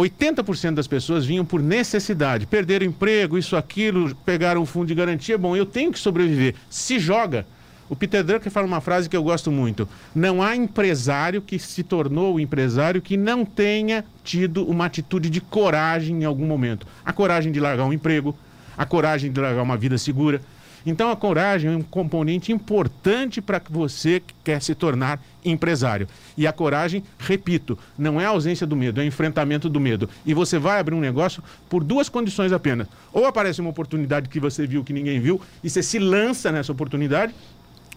80% 0.00 0.74
das 0.74 0.86
pessoas 0.86 1.26
vinham 1.26 1.44
por 1.44 1.62
necessidade, 1.62 2.46
perderam 2.46 2.86
emprego, 2.86 3.36
isso, 3.36 3.56
aquilo, 3.56 4.14
pegaram 4.24 4.62
um 4.62 4.66
fundo 4.66 4.86
de 4.86 4.94
garantia. 4.94 5.36
Bom, 5.36 5.56
eu 5.56 5.66
tenho 5.66 5.92
que 5.92 5.98
sobreviver. 5.98 6.54
Se 6.68 6.98
joga. 6.98 7.46
O 7.88 7.96
Peter 7.96 8.22
Drucker 8.22 8.52
fala 8.52 8.68
uma 8.68 8.80
frase 8.80 9.08
que 9.08 9.16
eu 9.16 9.22
gosto 9.22 9.50
muito: 9.50 9.88
não 10.14 10.42
há 10.42 10.54
empresário 10.54 11.42
que 11.42 11.58
se 11.58 11.82
tornou 11.82 12.38
empresário 12.38 13.02
que 13.02 13.16
não 13.16 13.44
tenha 13.44 14.04
tido 14.22 14.64
uma 14.64 14.86
atitude 14.86 15.28
de 15.28 15.40
coragem 15.40 16.22
em 16.22 16.24
algum 16.24 16.46
momento. 16.46 16.86
A 17.04 17.12
coragem 17.12 17.50
de 17.50 17.58
largar 17.58 17.84
um 17.84 17.92
emprego, 17.92 18.36
a 18.78 18.86
coragem 18.86 19.32
de 19.32 19.40
largar 19.40 19.62
uma 19.62 19.76
vida 19.76 19.98
segura. 19.98 20.40
Então 20.84 21.10
a 21.10 21.16
coragem 21.16 21.72
é 21.72 21.76
um 21.76 21.82
componente 21.82 22.52
importante 22.52 23.40
para 23.40 23.60
que 23.60 23.72
você 23.72 24.20
que 24.20 24.34
quer 24.44 24.62
se 24.62 24.74
tornar 24.74 25.20
empresário. 25.44 26.08
E 26.36 26.46
a 26.46 26.52
coragem, 26.52 27.02
repito, 27.18 27.78
não 27.98 28.20
é 28.20 28.26
a 28.26 28.30
ausência 28.30 28.66
do 28.66 28.76
medo, 28.76 29.00
é 29.00 29.04
o 29.04 29.06
enfrentamento 29.06 29.68
do 29.68 29.80
medo. 29.80 30.08
E 30.24 30.34
você 30.34 30.58
vai 30.58 30.80
abrir 30.80 30.94
um 30.94 31.00
negócio 31.00 31.42
por 31.68 31.82
duas 31.84 32.08
condições 32.08 32.52
apenas. 32.52 32.86
Ou 33.12 33.26
aparece 33.26 33.60
uma 33.60 33.70
oportunidade 33.70 34.28
que 34.28 34.40
você 34.40 34.66
viu 34.66 34.84
que 34.84 34.92
ninguém 34.92 35.20
viu 35.20 35.40
e 35.62 35.70
você 35.70 35.82
se 35.82 35.98
lança 35.98 36.50
nessa 36.52 36.72
oportunidade, 36.72 37.34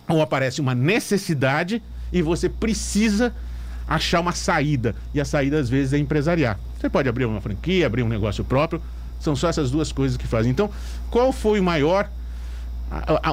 ou 0.07 0.21
aparece 0.21 0.61
uma 0.61 0.75
necessidade 0.75 1.81
e 2.11 2.21
você 2.21 2.49
precisa 2.49 3.33
achar 3.87 4.19
uma 4.19 4.33
saída. 4.33 4.95
E 5.13 5.21
a 5.21 5.25
saída, 5.25 5.59
às 5.59 5.69
vezes, 5.69 5.93
é 5.93 5.97
empresariar. 5.97 6.59
Você 6.79 6.89
pode 6.89 7.07
abrir 7.07 7.25
uma 7.25 7.41
franquia, 7.41 7.85
abrir 7.85 8.03
um 8.03 8.09
negócio 8.09 8.43
próprio. 8.43 8.81
São 9.19 9.35
só 9.35 9.49
essas 9.49 9.71
duas 9.71 9.91
coisas 9.91 10.17
que 10.17 10.27
fazem. 10.27 10.51
Então, 10.51 10.69
qual 11.09 11.31
foi 11.31 11.59
o 11.59 11.63
maior, 11.63 12.09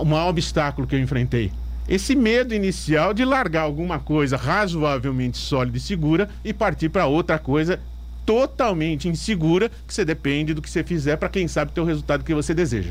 o 0.00 0.04
maior 0.04 0.28
obstáculo 0.28 0.86
que 0.86 0.94
eu 0.94 1.00
enfrentei? 1.00 1.52
Esse 1.88 2.14
medo 2.14 2.54
inicial 2.54 3.12
de 3.12 3.24
largar 3.24 3.62
alguma 3.62 3.98
coisa 3.98 4.36
razoavelmente 4.36 5.36
sólida 5.38 5.76
e 5.76 5.80
segura 5.80 6.28
e 6.44 6.52
partir 6.52 6.88
para 6.88 7.06
outra 7.06 7.38
coisa 7.38 7.80
totalmente 8.24 9.08
insegura, 9.08 9.68
que 9.86 9.92
você 9.92 10.04
depende 10.04 10.54
do 10.54 10.62
que 10.62 10.70
você 10.70 10.84
fizer 10.84 11.16
para 11.16 11.28
quem 11.28 11.48
sabe 11.48 11.72
ter 11.72 11.80
o 11.80 11.84
resultado 11.84 12.22
que 12.22 12.34
você 12.34 12.54
deseja. 12.54 12.90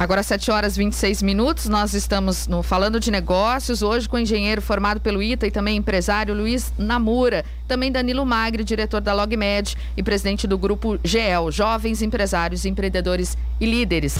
Agora, 0.00 0.22
7 0.22 0.50
horas 0.50 0.76
e 0.76 0.78
26 0.78 1.22
minutos, 1.22 1.66
nós 1.68 1.92
estamos 1.92 2.46
no 2.46 2.62
Falando 2.62 2.98
de 2.98 3.10
Negócios, 3.10 3.82
hoje 3.82 4.08
com 4.08 4.16
o 4.16 4.18
engenheiro 4.18 4.62
formado 4.62 4.98
pelo 4.98 5.22
ITA 5.22 5.48
e 5.48 5.50
também 5.50 5.76
empresário 5.76 6.34
Luiz 6.34 6.72
Namura, 6.78 7.44
também 7.68 7.92
Danilo 7.92 8.24
Magre, 8.24 8.64
diretor 8.64 9.02
da 9.02 9.12
LogMed 9.12 9.76
e 9.94 10.02
presidente 10.02 10.46
do 10.46 10.56
grupo 10.56 10.98
GEL, 11.04 11.52
Jovens 11.52 12.00
Empresários, 12.00 12.64
Empreendedores 12.64 13.36
e 13.60 13.66
Líderes. 13.66 14.14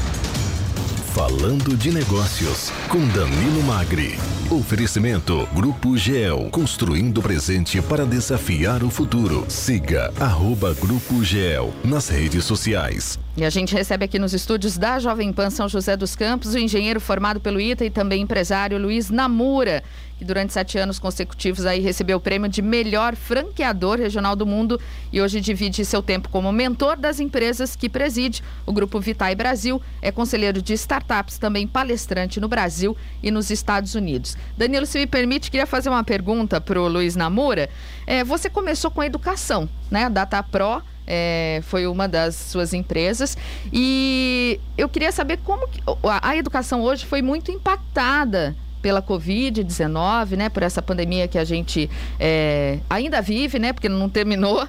Falando 1.15 1.75
de 1.77 1.91
Negócios, 1.91 2.71
com 2.89 2.99
Danilo 3.09 3.63
Magri. 3.63 4.19
Oferecimento 4.51 5.49
Grupo 5.55 5.97
GEL, 5.97 6.49
construindo 6.51 7.19
o 7.19 7.23
presente 7.23 7.81
para 7.81 8.05
desafiar 8.05 8.85
o 8.85 8.91
futuro. 8.91 9.45
Siga 9.49 10.13
arroba 10.21 10.75
Grupo 10.75 11.25
GEL 11.25 11.73
nas 11.83 12.09
redes 12.09 12.45
sociais. 12.45 13.19
E 13.41 13.45
a 13.45 13.49
gente 13.49 13.75
recebe 13.75 14.05
aqui 14.05 14.19
nos 14.19 14.35
estúdios 14.35 14.77
da 14.77 14.99
Jovem 14.99 15.33
Pan 15.33 15.49
São 15.49 15.67
José 15.67 15.97
dos 15.97 16.15
Campos 16.15 16.53
o 16.53 16.59
engenheiro 16.59 17.01
formado 17.01 17.41
pelo 17.41 17.59
ITA 17.59 17.87
e 17.87 17.91
também 17.91 18.21
empresário 18.21 18.77
Luiz 18.77 19.09
Namura, 19.09 19.83
que 20.19 20.27
durante 20.27 20.53
sete 20.53 20.77
anos 20.77 20.99
consecutivos 20.99 21.65
aí 21.65 21.81
recebeu 21.81 22.19
o 22.19 22.21
prêmio 22.21 22.51
de 22.51 22.61
melhor 22.61 23.17
franqueador 23.17 23.99
regional 23.99 24.37
do 24.37 24.45
mundo 24.45 24.79
e 25.11 25.23
hoje 25.23 25.41
divide 25.41 25.87
seu 25.87 26.03
tempo 26.03 26.29
como 26.29 26.53
mentor 26.53 26.99
das 26.99 27.19
empresas 27.19 27.75
que 27.75 27.89
preside. 27.89 28.45
O 28.67 28.75
Grupo 28.75 29.01
Vitae 29.01 29.35
Brasil 29.35 29.81
é 30.03 30.13
conselheiro 30.13 30.61
de 30.61 30.75
startups, 30.75 31.39
também 31.39 31.67
palestrante 31.67 32.39
no 32.41 32.47
Brasil 32.47 32.95
e 33.23 33.31
nos 33.31 33.49
Estados 33.49 33.95
Unidos. 33.95 34.37
Danilo, 34.55 34.85
se 34.85 34.99
me 34.99 35.07
permite, 35.07 35.51
queria 35.51 35.67
fazer 35.67 35.89
uma 35.89 36.05
pergunta 36.05 36.61
para 36.61 36.79
o 36.79 36.87
Luiz 36.87 37.17
Namura. 37.17 37.71
É, 38.07 38.23
você 38.23 38.51
começou 38.51 38.91
com 38.91 39.01
a 39.01 39.07
educação, 39.07 39.67
né? 39.91 40.11
Data 40.11 40.43
Pro 40.43 40.83
é, 41.13 41.61
foi 41.65 41.89
uma 41.89 42.07
das 42.07 42.37
suas 42.37 42.73
empresas. 42.73 43.37
E 43.73 44.61
eu 44.79 44.89
queria 44.89 45.11
saber 45.11 45.39
como 45.39 45.67
que, 45.67 45.81
a, 46.05 46.29
a 46.31 46.37
educação 46.37 46.83
hoje 46.83 47.05
foi 47.05 47.21
muito 47.21 47.51
impactada 47.51 48.55
pela 48.81 49.03
Covid-19, 49.03 50.37
né? 50.37 50.49
Por 50.49 50.63
essa 50.63 50.81
pandemia 50.81 51.27
que 51.27 51.37
a 51.37 51.45
gente 51.45 51.91
é, 52.19 52.79
ainda 52.89 53.21
vive, 53.21 53.59
né? 53.59 53.73
Porque 53.73 53.89
não 53.89 54.09
terminou. 54.09 54.67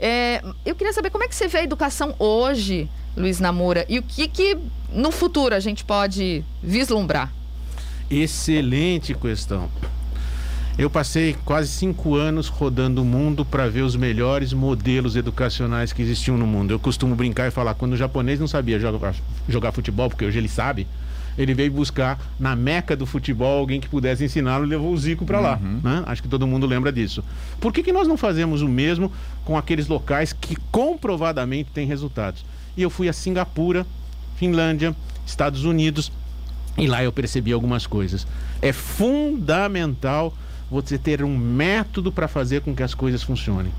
É, 0.00 0.42
eu 0.66 0.74
queria 0.74 0.92
saber 0.92 1.10
como 1.10 1.22
é 1.22 1.28
que 1.28 1.36
você 1.36 1.46
vê 1.46 1.58
a 1.58 1.62
educação 1.62 2.16
hoje, 2.18 2.90
Luiz 3.16 3.38
Namura, 3.38 3.86
e 3.88 4.00
o 4.00 4.02
que, 4.02 4.26
que 4.26 4.58
no 4.92 5.12
futuro 5.12 5.54
a 5.54 5.60
gente 5.60 5.84
pode 5.84 6.44
vislumbrar? 6.60 7.32
Excelente 8.10 9.14
questão. 9.14 9.70
Eu 10.76 10.90
passei 10.90 11.36
quase 11.44 11.68
cinco 11.68 12.16
anos 12.16 12.48
rodando 12.48 13.00
o 13.00 13.04
mundo 13.04 13.44
para 13.44 13.68
ver 13.68 13.82
os 13.82 13.94
melhores 13.94 14.52
modelos 14.52 15.14
educacionais 15.14 15.92
que 15.92 16.02
existiam 16.02 16.36
no 16.36 16.46
mundo. 16.46 16.72
Eu 16.72 16.80
costumo 16.80 17.14
brincar 17.14 17.46
e 17.46 17.52
falar: 17.52 17.74
quando 17.74 17.92
o 17.92 17.96
japonês 17.96 18.40
não 18.40 18.48
sabia 18.48 18.78
jogar, 18.80 19.14
jogar 19.48 19.70
futebol, 19.70 20.08
porque 20.08 20.24
hoje 20.24 20.36
ele 20.36 20.48
sabe, 20.48 20.88
ele 21.38 21.54
veio 21.54 21.70
buscar 21.70 22.18
na 22.40 22.56
meca 22.56 22.96
do 22.96 23.06
futebol 23.06 23.60
alguém 23.60 23.80
que 23.80 23.88
pudesse 23.88 24.24
ensiná-lo 24.24 24.64
e 24.64 24.68
levou 24.68 24.92
o 24.92 24.98
Zico 24.98 25.24
para 25.24 25.38
lá. 25.38 25.60
Uhum. 25.62 25.80
Né? 25.80 26.02
Acho 26.06 26.20
que 26.20 26.28
todo 26.28 26.44
mundo 26.44 26.66
lembra 26.66 26.90
disso. 26.90 27.22
Por 27.60 27.72
que, 27.72 27.80
que 27.80 27.92
nós 27.92 28.08
não 28.08 28.16
fazemos 28.16 28.60
o 28.60 28.68
mesmo 28.68 29.12
com 29.44 29.56
aqueles 29.56 29.86
locais 29.86 30.32
que 30.32 30.56
comprovadamente 30.72 31.70
têm 31.72 31.86
resultados? 31.86 32.44
E 32.76 32.82
eu 32.82 32.90
fui 32.90 33.08
a 33.08 33.12
Singapura, 33.12 33.86
Finlândia, 34.34 34.92
Estados 35.24 35.64
Unidos, 35.64 36.10
e 36.76 36.88
lá 36.88 37.04
eu 37.04 37.12
percebi 37.12 37.52
algumas 37.52 37.86
coisas. 37.86 38.26
É 38.60 38.72
fundamental 38.72 40.34
você 40.70 40.98
ter 40.98 41.22
um 41.22 41.36
método 41.36 42.10
para 42.10 42.26
fazer 42.26 42.62
com 42.62 42.74
que 42.74 42.82
as 42.82 42.94
coisas 42.94 43.22
funcionem. 43.22 43.72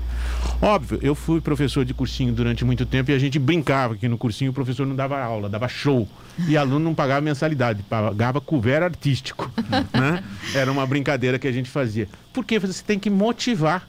Óbvio, 0.62 0.98
eu 1.02 1.14
fui 1.14 1.40
professor 1.40 1.84
de 1.84 1.92
cursinho 1.92 2.32
durante 2.32 2.64
muito 2.64 2.86
tempo 2.86 3.10
e 3.10 3.14
a 3.14 3.18
gente 3.18 3.38
brincava 3.38 3.96
que 3.96 4.08
no 4.08 4.16
cursinho 4.16 4.50
o 4.50 4.54
professor 4.54 4.86
não 4.86 4.96
dava 4.96 5.20
aula, 5.20 5.48
dava 5.48 5.68
show. 5.68 6.08
E 6.48 6.56
aluno 6.56 6.80
não 6.80 6.94
pagava 6.94 7.20
mensalidade, 7.20 7.82
pagava 7.82 8.40
couvert 8.40 8.84
artístico. 8.84 9.50
Né? 9.92 10.22
Era 10.54 10.70
uma 10.70 10.86
brincadeira 10.86 11.38
que 11.38 11.46
a 11.48 11.52
gente 11.52 11.70
fazia. 11.70 12.08
Porque 12.32 12.58
você 12.58 12.82
tem 12.82 12.98
que 12.98 13.10
motivar. 13.10 13.88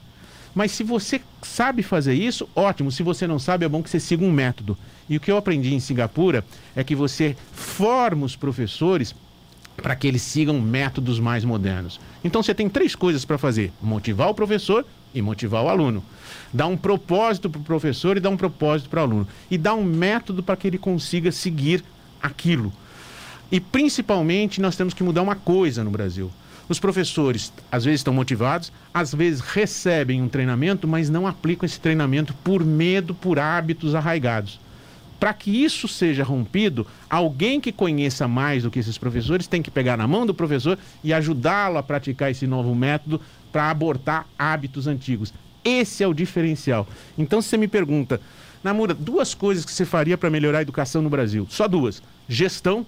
Mas 0.54 0.72
se 0.72 0.82
você 0.82 1.20
sabe 1.42 1.82
fazer 1.82 2.14
isso, 2.14 2.48
ótimo. 2.54 2.90
Se 2.90 3.02
você 3.02 3.26
não 3.26 3.38
sabe, 3.38 3.64
é 3.64 3.68
bom 3.68 3.82
que 3.82 3.90
você 3.90 4.00
siga 4.00 4.24
um 4.24 4.32
método. 4.32 4.76
E 5.08 5.16
o 5.16 5.20
que 5.20 5.30
eu 5.30 5.36
aprendi 5.36 5.74
em 5.74 5.80
Singapura 5.80 6.44
é 6.74 6.82
que 6.82 6.94
você 6.94 7.36
forma 7.52 8.26
os 8.26 8.36
professores 8.36 9.14
para 9.82 9.96
que 9.96 10.06
eles 10.06 10.22
sigam 10.22 10.60
métodos 10.60 11.20
mais 11.20 11.44
modernos. 11.44 12.00
Então 12.22 12.42
você 12.42 12.54
tem 12.54 12.68
três 12.68 12.94
coisas 12.94 13.24
para 13.24 13.38
fazer: 13.38 13.72
motivar 13.80 14.28
o 14.28 14.34
professor 14.34 14.84
e 15.14 15.22
motivar 15.22 15.64
o 15.64 15.68
aluno. 15.68 16.02
Dar 16.52 16.66
um 16.66 16.76
propósito 16.76 17.48
para 17.48 17.60
o 17.60 17.64
professor 17.64 18.16
e 18.16 18.20
dar 18.20 18.30
um 18.30 18.36
propósito 18.36 18.90
para 18.90 19.00
o 19.00 19.02
aluno. 19.04 19.28
E 19.50 19.56
dar 19.56 19.74
um 19.74 19.84
método 19.84 20.42
para 20.42 20.56
que 20.56 20.66
ele 20.66 20.78
consiga 20.78 21.32
seguir 21.32 21.82
aquilo. 22.22 22.72
E 23.50 23.60
principalmente 23.60 24.60
nós 24.60 24.76
temos 24.76 24.92
que 24.92 25.02
mudar 25.02 25.22
uma 25.22 25.36
coisa 25.36 25.82
no 25.82 25.90
Brasil. 25.90 26.30
Os 26.68 26.78
professores 26.78 27.50
às 27.72 27.84
vezes 27.84 28.00
estão 28.00 28.12
motivados, 28.12 28.70
às 28.92 29.14
vezes 29.14 29.40
recebem 29.40 30.20
um 30.20 30.28
treinamento, 30.28 30.86
mas 30.86 31.08
não 31.08 31.26
aplicam 31.26 31.64
esse 31.64 31.80
treinamento 31.80 32.34
por 32.44 32.62
medo, 32.62 33.14
por 33.14 33.38
hábitos 33.38 33.94
arraigados. 33.94 34.60
Para 35.18 35.34
que 35.34 35.50
isso 35.50 35.88
seja 35.88 36.22
rompido, 36.22 36.86
alguém 37.10 37.60
que 37.60 37.72
conheça 37.72 38.28
mais 38.28 38.62
do 38.62 38.70
que 38.70 38.78
esses 38.78 38.96
professores 38.96 39.48
tem 39.48 39.60
que 39.60 39.70
pegar 39.70 39.96
na 39.96 40.06
mão 40.06 40.24
do 40.24 40.32
professor 40.32 40.78
e 41.02 41.12
ajudá-lo 41.12 41.76
a 41.78 41.82
praticar 41.82 42.30
esse 42.30 42.46
novo 42.46 42.74
método 42.74 43.20
para 43.50 43.68
abortar 43.70 44.26
hábitos 44.38 44.86
antigos. 44.86 45.32
Esse 45.64 46.04
é 46.04 46.06
o 46.06 46.14
diferencial. 46.14 46.86
Então, 47.16 47.42
se 47.42 47.48
você 47.48 47.56
me 47.56 47.66
pergunta, 47.66 48.20
Namura, 48.62 48.94
duas 48.94 49.34
coisas 49.34 49.64
que 49.64 49.72
você 49.72 49.84
faria 49.84 50.16
para 50.16 50.30
melhorar 50.30 50.58
a 50.58 50.62
educação 50.62 51.02
no 51.02 51.10
Brasil? 51.10 51.46
Só 51.50 51.66
duas: 51.66 52.02
gestão 52.28 52.86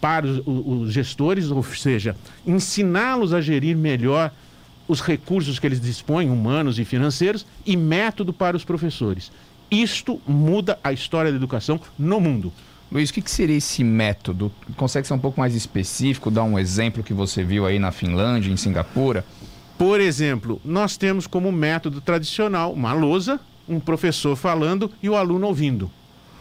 para 0.00 0.26
os, 0.26 0.42
os 0.46 0.92
gestores, 0.92 1.50
ou 1.50 1.62
seja, 1.62 2.14
ensiná-los 2.46 3.32
a 3.32 3.40
gerir 3.40 3.76
melhor 3.76 4.30
os 4.86 5.00
recursos 5.00 5.58
que 5.58 5.66
eles 5.66 5.80
dispõem, 5.80 6.30
humanos 6.30 6.78
e 6.78 6.84
financeiros, 6.84 7.46
e 7.64 7.74
método 7.74 8.32
para 8.32 8.56
os 8.56 8.64
professores. 8.64 9.32
Isto 9.70 10.20
muda 10.26 10.78
a 10.82 10.92
história 10.92 11.30
da 11.30 11.36
educação 11.36 11.80
no 11.98 12.20
mundo. 12.20 12.52
Luiz, 12.92 13.10
o 13.10 13.14
que, 13.14 13.22
que, 13.22 13.30
seria 13.30 13.56
esse 13.56 13.82
método? 13.82 14.52
Consegue 14.76 15.06
ser 15.06 15.14
um 15.14 15.18
pouco 15.18 15.40
mais 15.40 15.54
específico, 15.54 16.30
dar 16.30 16.44
um 16.44 16.58
exemplo 16.58 17.02
que 17.02 17.12
você 17.12 17.42
viu 17.42 17.66
aí 17.66 17.78
na 17.78 17.90
Finlândia, 17.90 18.52
em 18.52 18.56
Singapura? 18.56 19.24
Por 19.76 20.00
exemplo, 20.00 20.60
nós 20.64 20.96
temos 20.96 21.26
como 21.26 21.50
método 21.50 22.00
tradicional 22.00 22.72
uma 22.72 22.92
lousa, 22.92 23.40
um 23.68 23.80
professor 23.80 24.36
falando 24.36 24.90
e 25.02 25.08
o 25.08 25.16
aluno 25.16 25.46
ouvindo. 25.46 25.90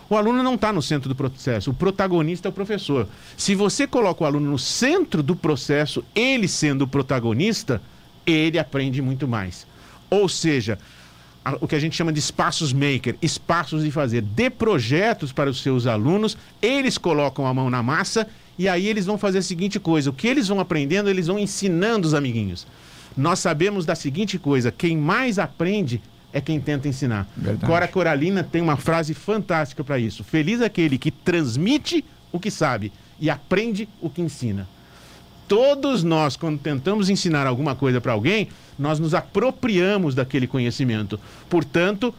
O 0.10 0.16
aluno 0.16 0.44
não 0.44 0.54
está 0.54 0.72
no 0.72 0.82
centro 0.82 1.10
do 1.10 1.16
processo, 1.16 1.72
o 1.72 1.74
protagonista 1.74 2.48
é 2.48 2.52
o 2.52 2.54
professor. 2.54 3.08
Se 3.36 3.56
você 3.56 3.88
coloca 3.88 4.24
o 4.24 4.28
aluno 4.28 4.52
no 4.52 4.60
centro 4.60 5.24
do 5.24 5.36
processo, 5.36 6.04
ele 6.14 6.48
sendo 6.48 6.84
o 6.84 6.88
protagonista, 6.88 7.82
ele 8.26 8.60
aprende 8.60 9.02
muito 9.02 9.28
mais. 9.28 9.66
Ou 10.10 10.30
seja, 10.30 10.78
o 11.60 11.68
que 11.68 11.76
a 11.76 11.80
gente 11.80 11.96
chama 11.96 12.14
de 12.14 12.20
espaços 12.20 12.72
maker, 12.72 13.16
espaços 13.22 13.84
de 13.84 13.92
fazer, 13.92 14.22
de 14.22 14.50
projetos 14.50 15.32
para 15.32 15.50
os 15.50 15.62
seus 15.62 15.86
alunos, 15.86 16.38
eles 16.62 16.98
colocam 16.98 17.46
a 17.46 17.54
mão 17.54 17.70
na 17.70 17.84
massa 17.84 18.28
e 18.58 18.68
aí 18.68 18.88
eles 18.88 19.06
vão 19.06 19.18
fazer 19.18 19.40
a 19.40 19.42
seguinte 19.42 19.80
coisa: 19.80 20.10
o 20.10 20.14
que 20.14 20.28
eles 20.28 20.48
vão 20.48 20.60
aprendendo, 20.60 21.10
eles 21.10 21.28
vão 21.28 21.40
ensinando 21.40 22.08
os 22.08 22.14
amiguinhos. 22.14 22.66
Nós 23.16 23.40
sabemos 23.40 23.86
da 23.86 23.96
seguinte 23.96 24.40
coisa: 24.40 24.72
quem 24.72 24.98
mais 24.98 25.38
aprende 25.38 26.02
é 26.32 26.40
quem 26.40 26.60
tenta 26.60 26.88
ensinar. 26.88 27.28
Verdade. 27.36 27.66
Cora 27.66 27.88
Coralina 27.88 28.44
tem 28.44 28.62
uma 28.62 28.78
frase 28.78 29.14
fantástica 29.14 29.84
para 29.84 30.00
isso: 30.00 30.24
feliz 30.24 30.62
é 30.62 30.66
aquele 30.66 30.98
que 30.98 31.12
transmite 31.12 32.04
o 32.32 32.40
que 32.40 32.50
sabe 32.50 32.92
e 33.20 33.30
aprende 33.30 33.88
o 34.02 34.10
que 34.10 34.22
ensina. 34.22 34.68
Todos 35.48 36.04
nós, 36.04 36.36
quando 36.36 36.60
tentamos 36.60 37.10
ensinar 37.10 37.46
alguma 37.46 37.76
coisa 37.76 38.00
para 38.00 38.14
alguém, 38.14 38.50
nós 38.78 39.00
nos 39.00 39.14
apropriamos 39.14 40.16
daquele 40.16 40.48
conhecimento. 40.48 41.20
Portanto, 41.50 42.14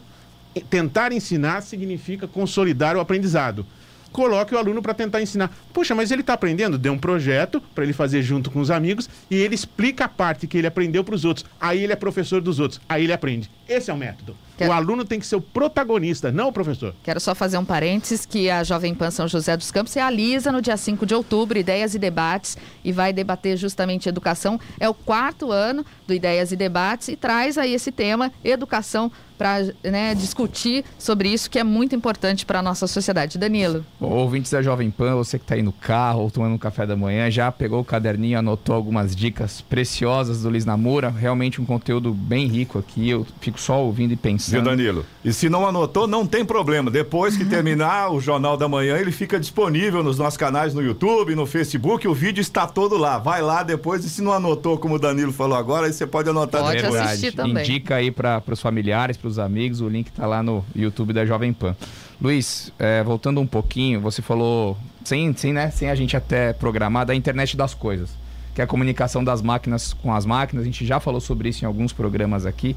tentar 0.69 1.11
ensinar 1.11 1.61
significa 1.61 2.27
consolidar 2.27 2.95
o 2.95 2.99
aprendizado. 2.99 3.65
Coloque 4.11 4.55
o 4.55 4.57
aluno 4.57 4.81
para 4.81 4.93
tentar 4.93 5.21
ensinar. 5.21 5.53
Poxa, 5.73 5.93
mas 5.93 6.09
ele 6.09 6.21
está 6.21 6.33
aprendendo? 6.33 6.77
Dê 6.77 6.89
um 6.89 6.97
projeto 6.97 7.61
para 7.73 7.83
ele 7.83 7.91
fazer 7.91 8.21
junto 8.21 8.49
com 8.49 8.61
os 8.61 8.71
amigos 8.71 9.09
e 9.29 9.35
ele 9.35 9.55
explica 9.55 10.05
a 10.05 10.09
parte 10.09 10.47
que 10.47 10.57
ele 10.57 10.67
aprendeu 10.67 11.03
para 11.03 11.15
os 11.15 11.25
outros. 11.25 11.45
Aí 11.59 11.83
ele 11.83 11.91
é 11.91 11.97
professor 11.97 12.41
dos 12.41 12.59
outros. 12.59 12.79
Aí 12.87 13.03
ele 13.03 13.11
aprende. 13.11 13.49
Esse 13.67 13.89
é 13.89 13.93
o 13.93 13.97
método. 13.97 14.35
Quero... 14.57 14.71
O 14.71 14.73
aluno 14.73 15.03
tem 15.03 15.19
que 15.19 15.25
ser 15.25 15.35
o 15.35 15.41
protagonista, 15.41 16.31
não 16.31 16.47
o 16.47 16.51
professor. 16.51 16.95
Quero 17.03 17.19
só 17.19 17.35
fazer 17.35 17.57
um 17.57 17.65
parênteses 17.65 18.25
que 18.25 18.49
a 18.49 18.63
Jovem 18.63 18.95
Pan 18.95 19.11
São 19.11 19.27
José 19.27 19.57
dos 19.57 19.71
Campos 19.71 19.93
realiza 19.93 20.51
no 20.51 20.61
dia 20.61 20.77
5 20.77 21.05
de 21.05 21.13
outubro 21.13 21.57
Ideias 21.57 21.93
e 21.93 21.99
Debates 21.99 22.57
e 22.83 22.91
vai 22.91 23.11
debater 23.11 23.57
justamente 23.57 24.07
educação. 24.07 24.59
É 24.79 24.87
o 24.87 24.93
quarto 24.93 25.51
ano 25.51 25.85
do 26.07 26.13
Ideias 26.13 26.51
e 26.51 26.55
Debates 26.55 27.09
e 27.09 27.15
traz 27.15 27.57
aí 27.57 27.73
esse 27.73 27.91
tema, 27.91 28.31
educação, 28.43 29.11
para 29.37 29.57
né, 29.83 30.15
discutir 30.15 30.85
sobre 30.97 31.29
isso 31.29 31.49
que 31.49 31.59
é 31.59 31.63
muito 31.63 31.95
importante 31.95 32.45
para 32.45 32.59
a 32.59 32.61
nossa 32.61 32.87
sociedade. 32.87 33.37
Danilo. 33.37 33.85
Bom, 33.99 34.09
ouvintes 34.11 34.51
da 34.51 34.61
Jovem 34.61 34.89
Pan, 34.89 35.15
você 35.15 35.37
que 35.37 35.43
está 35.43 35.55
aí 35.55 35.61
no 35.61 35.73
carro 35.73 36.21
ou 36.21 36.31
tomando 36.31 36.55
um 36.55 36.57
café 36.57 36.85
da 36.85 36.95
manhã, 36.95 37.29
já 37.29 37.51
pegou 37.51 37.81
o 37.81 37.85
caderninho, 37.85 38.39
anotou 38.39 38.75
algumas 38.75 39.15
dicas 39.15 39.61
preciosas 39.61 40.41
do 40.41 40.49
Liz 40.49 40.65
Namura. 40.65 41.09
Realmente 41.09 41.61
um 41.61 41.65
conteúdo 41.65 42.13
bem 42.13 42.47
rico 42.47 42.79
aqui. 42.79 43.09
Eu 43.09 43.25
fico 43.41 43.54
só 43.57 43.81
ouvindo 43.83 44.13
e 44.13 44.15
pensando. 44.15 44.53
Viu, 44.53 44.61
Danilo? 44.63 45.05
E 45.23 45.33
se 45.33 45.49
não 45.49 45.67
anotou, 45.67 46.07
não 46.07 46.25
tem 46.25 46.45
problema. 46.45 46.89
Depois 46.89 47.37
que 47.37 47.43
terminar 47.45 48.11
o 48.11 48.19
Jornal 48.19 48.57
da 48.57 48.67
Manhã, 48.67 48.97
ele 48.97 49.11
fica 49.11 49.39
disponível 49.39 50.03
nos 50.03 50.17
nossos 50.17 50.37
canais 50.37 50.73
no 50.73 50.81
YouTube, 50.81 51.35
no 51.35 51.45
Facebook. 51.45 52.07
O 52.07 52.13
vídeo 52.13 52.41
está 52.41 52.67
todo 52.67 52.97
lá. 52.97 53.17
Vai 53.17 53.41
lá 53.41 53.63
depois. 53.63 54.03
E 54.05 54.09
se 54.09 54.21
não 54.21 54.33
anotou, 54.33 54.77
como 54.77 54.95
o 54.95 54.99
Danilo 54.99 55.31
falou 55.31 55.57
agora, 55.57 55.87
aí 55.87 55.93
você 55.93 56.05
pode 56.05 56.29
anotar 56.29 56.61
pode 56.61 56.81
depois. 56.81 57.01
assistir 57.01 57.31
também. 57.31 57.63
Indica 57.63 57.95
aí 57.95 58.11
para 58.11 58.43
os 58.49 58.61
familiares, 58.61 59.17
para 59.17 59.27
os 59.27 59.39
amigos. 59.39 59.81
O 59.81 59.89
link 59.89 60.07
está 60.07 60.25
lá 60.25 60.41
no 60.41 60.63
YouTube 60.75 61.13
da 61.13 61.25
Jovem 61.25 61.53
Pan. 61.53 61.75
Luiz, 62.21 62.71
é, 62.79 63.03
voltando 63.03 63.41
um 63.41 63.47
pouquinho, 63.47 63.99
você 63.99 64.21
falou, 64.21 64.77
sem, 65.03 65.35
sem, 65.35 65.51
né, 65.51 65.69
sem 65.69 65.89
a 65.89 65.95
gente 65.95 66.15
até 66.15 66.53
programar, 66.53 67.05
da 67.05 67.13
internet 67.13 67.57
das 67.57 67.73
coisas 67.73 68.09
que 68.55 68.61
é 68.61 68.63
a 68.63 68.67
comunicação 68.67 69.21
das 69.21 69.41
máquinas 69.41 69.93
com 69.93 70.13
as 70.13 70.25
máquinas. 70.25 70.63
A 70.63 70.65
gente 70.65 70.85
já 70.85 70.97
falou 70.97 71.19
sobre 71.19 71.49
isso 71.49 71.65
em 71.65 71.67
alguns 71.67 71.91
programas 71.91 72.45
aqui. 72.45 72.73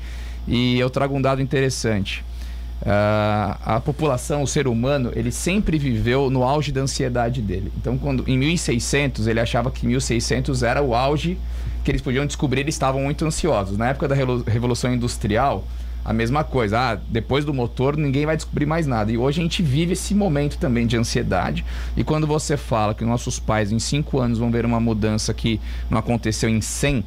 E 0.49 0.79
eu 0.79 0.89
trago 0.89 1.15
um 1.15 1.23
dado 1.23 1.43
interessante. 1.43 2.25
Uh, 2.81 3.59
a 3.65 3.83
população, 3.85 4.43
o 4.43 4.47
ser 4.47 4.67
humano, 4.67 5.13
ele 5.15 5.31
sempre 5.31 5.79
viveu 5.79 6.31
no 6.31 6.43
auge 6.43 6.73
da 6.73 6.81
ansiedade 6.81 7.43
dele. 7.43 7.73
Então, 7.77 7.99
quando 7.99 8.25
em 8.27 8.39
1600 8.39 9.27
ele 9.27 9.41
achava 9.41 9.71
que 9.71 9.87
1600 9.87 10.63
era 10.63 10.83
o 10.83 10.95
auge 10.95 11.37
que 11.85 11.91
eles 11.91 12.01
podiam 12.01 12.25
descobrir, 12.25 12.61
eles 12.61 12.75
estavam 12.75 13.03
muito 13.03 13.25
ansiosos. 13.25 13.77
Na 13.77 13.89
época 13.89 14.09
da 14.09 14.15
Revolução 14.15 14.93
Industrial, 14.93 15.65
a 16.09 16.13
mesma 16.13 16.43
coisa. 16.43 16.79
Ah, 16.93 16.95
depois 16.95 17.45
do 17.45 17.53
motor 17.53 17.97
ninguém 17.97 18.25
vai 18.25 18.37
descobrir 18.37 18.65
mais 18.65 18.87
nada. 18.87 19.13
E 19.13 19.19
hoje 19.19 19.41
a 19.41 19.43
gente 19.43 19.63
vive 19.63 19.93
esse 19.93 20.15
momento 20.15 20.57
também 20.57 20.87
de 20.87 20.97
ansiedade. 20.97 21.65
E 21.97 22.03
quando 22.03 22.27
você 22.27 22.57
fala 22.57 22.95
que 22.95 23.05
nossos 23.05 23.39
pais 23.39 23.71
em 23.71 23.79
cinco 23.79 24.19
anos 24.19 24.39
vão 24.39 24.51
ver 24.51 24.65
uma 24.65 24.81
mudança 24.81 25.35
que 25.35 25.61
não 25.91 25.99
aconteceu 25.99 26.49
em 26.49 26.63
100, 26.63 27.05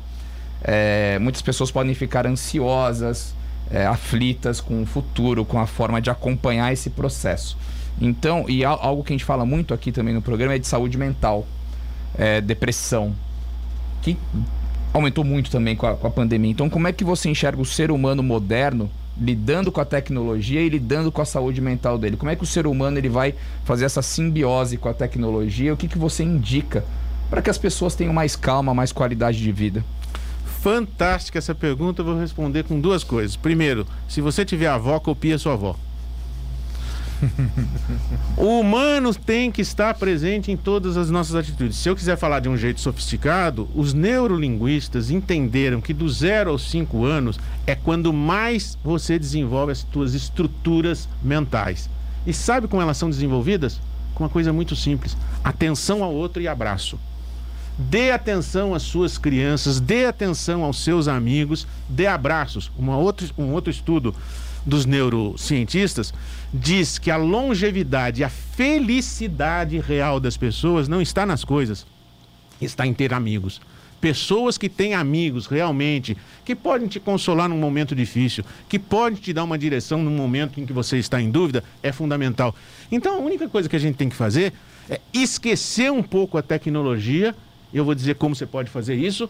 é, 0.64 1.18
muitas 1.20 1.42
pessoas 1.42 1.72
podem 1.72 1.94
ficar 1.94 2.28
ansiosas, 2.28 3.34
é, 3.70 3.86
aflitas 3.86 4.60
com 4.60 4.84
o 4.84 4.86
futuro, 4.86 5.46
com 5.46 5.60
a 5.60 5.66
forma 5.66 6.02
de 6.02 6.10
acompanhar 6.10 6.72
esse 6.72 6.90
processo. 6.90 7.58
Então, 8.00 8.46
e 8.48 8.64
algo 8.64 9.04
que 9.04 9.14
a 9.14 9.16
gente 9.16 9.26
fala 9.26 9.46
muito 9.46 9.74
aqui 9.74 9.92
também 9.92 10.14
no 10.14 10.22
programa 10.22 10.56
é 10.56 10.60
de 10.60 10.68
saúde 10.68 10.98
mental, 10.98 11.46
é, 12.18 12.42
depressão, 12.42 13.14
que 14.02 14.18
aumentou 14.94 15.24
muito 15.24 15.50
também 15.50 15.76
com 15.76 15.88
a, 15.88 15.96
com 15.96 16.08
a 16.08 16.12
pandemia. 16.12 16.52
Então, 16.52 16.70
como 16.70 16.88
é 16.88 16.94
que 16.94 17.04
você 17.04 17.30
enxerga 17.30 17.62
o 17.62 17.66
ser 17.66 17.92
humano 17.92 18.22
moderno 18.22 18.90
lidando 19.20 19.72
com 19.72 19.80
a 19.80 19.86
tecnologia 19.86 20.62
e 20.62 20.70
lidando 20.70 21.12
com 21.12 21.22
a 21.22 21.26
saúde 21.26 21.62
mental 21.62 21.98
dele? 21.98 22.18
Como 22.18 22.32
é 22.32 22.36
que 22.36 22.44
o 22.44 22.48
ser 22.48 22.66
humano 22.66 22.98
ele 22.98 23.10
vai 23.10 23.34
fazer 23.64 23.86
essa 23.86 24.02
simbiose 24.02 24.78
com 24.78 24.90
a 24.90 24.94
tecnologia? 24.94 25.74
O 25.74 25.78
que, 25.78 25.88
que 25.88 25.98
você 25.98 26.24
indica 26.24 26.84
para 27.30 27.42
que 27.42 27.50
as 27.50 27.58
pessoas 27.58 27.96
tenham 27.96 28.14
mais 28.14 28.36
calma, 28.36 28.74
mais 28.74 28.92
qualidade 28.92 29.38
de 29.38 29.52
vida? 29.52 29.84
Fantástica 30.62 31.40
essa 31.40 31.56
pergunta, 31.56 32.02
eu 32.02 32.06
vou 32.06 32.20
responder 32.20 32.64
com 32.64 32.80
duas 32.80 33.04
coisas. 33.04 33.36
Primeiro, 33.36 33.88
se 34.08 34.22
você 34.22 34.46
tiver 34.46 34.68
avó, 34.68 35.00
copia 35.00 35.40
sua 35.40 35.54
avó. 35.54 35.76
o 38.38 38.60
humano 38.60 39.14
tem 39.14 39.52
que 39.52 39.64
estar 39.64 39.96
presente 39.96 40.52
em 40.52 40.58
todas 40.58 40.98
as 40.98 41.10
nossas 41.10 41.34
atitudes. 41.34 41.78
Se 41.78 41.90
eu 41.90 41.96
quiser 41.96 42.16
falar 42.16 42.42
de 42.42 42.48
um 42.50 42.56
jeito 42.56 42.80
sofisticado, 42.80 43.68
os 43.74 43.92
neurolinguistas 43.92 45.10
entenderam 45.10 45.82
que 45.82 45.96
do 45.96 46.08
zero 46.08 46.52
aos 46.52 46.70
cinco 46.70 47.06
anos 47.06 47.40
é 47.66 47.74
quando 47.74 48.14
mais 48.14 48.78
você 48.84 49.18
desenvolve 49.18 49.72
as 49.72 49.86
suas 49.92 50.14
estruturas 50.14 51.10
mentais. 51.24 51.90
E 52.26 52.34
sabe 52.34 52.68
como 52.68 52.84
elas 52.84 52.98
são 52.98 53.10
desenvolvidas? 53.10 53.82
Com 54.14 54.26
uma 54.26 54.30
coisa 54.30 54.54
muito 54.54 54.76
simples: 54.76 55.18
atenção 55.44 56.04
ao 56.04 56.14
outro 56.14 56.40
e 56.40 56.48
abraço. 56.48 57.00
Dê 57.90 58.12
atenção 58.12 58.76
às 58.76 58.84
suas 58.84 59.18
crianças, 59.18 59.80
dê 59.80 60.06
atenção 60.06 60.64
aos 60.64 60.84
seus 60.84 61.08
amigos, 61.08 61.66
dê 61.90 62.06
abraços. 62.06 62.72
Uma 62.78 62.98
outro, 62.98 63.28
um 63.38 63.54
outro 63.54 63.72
estudo 63.72 64.14
dos 64.66 64.86
neurocientistas 64.86 66.14
diz 66.54 67.00
que 67.00 67.10
a 67.10 67.18
longevidade, 67.18 68.24
a 68.24 68.30
felicidade 68.30 69.80
real 69.80 70.20
das 70.20 70.38
pessoas 70.38 70.88
não 70.88 71.02
está 71.02 71.26
nas 71.26 71.44
coisas, 71.44 71.86
está 72.62 72.86
em 72.86 72.94
ter 72.94 73.14
amigos. 73.14 73.60
Pessoas 74.00 74.58
que 74.58 74.70
têm 74.70 74.94
amigos 74.94 75.48
realmente, 75.48 76.18
que 76.44 76.56
podem 76.56 76.88
te 76.88 77.00
consolar 77.00 77.50
num 77.50 77.58
momento 77.58 77.96
difícil, 77.96 78.44
que 78.68 78.78
podem 78.78 79.20
te 79.20 79.34
dar 79.34 79.44
uma 79.44 79.58
direção 79.58 80.04
num 80.04 80.16
momento 80.16 80.60
em 80.60 80.66
que 80.66 80.74
você 80.74 80.98
está 80.98 81.22
em 81.22 81.32
dúvida, 81.32 81.64
é 81.82 81.92
fundamental. 81.92 82.54
Então 82.92 83.16
a 83.16 83.20
única 83.20 83.48
coisa 83.48 83.70
que 83.70 83.76
a 83.76 83.80
gente 83.80 83.96
tem 83.96 84.10
que 84.10 84.16
fazer 84.16 84.54
é 84.90 85.00
esquecer 85.14 85.92
um 85.92 86.04
pouco 86.04 86.38
a 86.38 86.42
tecnologia 86.42 87.36
eu 87.78 87.86
vou 87.86 87.96
dizer 87.96 88.16
como 88.16 88.36
você 88.36 88.46
pode 88.46 88.70
fazer 88.70 88.96
isso, 88.96 89.30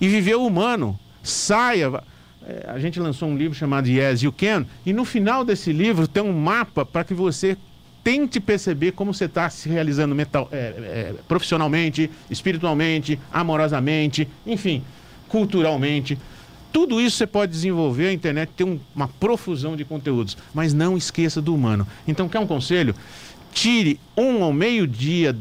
e 0.00 0.08
viver 0.08 0.36
o 0.36 0.46
humano. 0.46 0.98
Saia. 1.22 2.02
É, 2.46 2.66
a 2.68 2.78
gente 2.78 3.00
lançou 3.00 3.28
um 3.28 3.36
livro 3.36 3.56
chamado 3.56 3.88
Yes 3.88 4.22
You 4.22 4.32
Can, 4.32 4.66
e 4.84 4.92
no 4.92 5.04
final 5.04 5.44
desse 5.44 5.72
livro 5.72 6.06
tem 6.06 6.22
um 6.22 6.32
mapa 6.32 6.86
para 6.86 7.02
que 7.02 7.12
você 7.12 7.56
tente 8.04 8.38
perceber 8.38 8.92
como 8.92 9.12
você 9.12 9.24
está 9.24 9.50
se 9.50 9.68
realizando 9.68 10.14
mental, 10.14 10.48
é, 10.52 10.56
é, 10.56 11.14
profissionalmente, 11.26 12.08
espiritualmente, 12.30 13.18
amorosamente, 13.32 14.28
enfim, 14.46 14.84
culturalmente. 15.26 16.16
Tudo 16.72 17.00
isso 17.00 17.16
você 17.16 17.26
pode 17.26 17.50
desenvolver, 17.50 18.06
a 18.06 18.12
internet 18.12 18.52
tem 18.56 18.64
um, 18.64 18.78
uma 18.94 19.08
profusão 19.08 19.74
de 19.74 19.84
conteúdos, 19.84 20.36
mas 20.54 20.72
não 20.72 20.96
esqueça 20.96 21.42
do 21.42 21.52
humano. 21.52 21.84
Então, 22.06 22.28
quer 22.28 22.38
um 22.38 22.46
conselho? 22.46 22.94
Tire 23.52 23.98
um 24.16 24.44
ao 24.44 24.52
meio-dia 24.52 25.34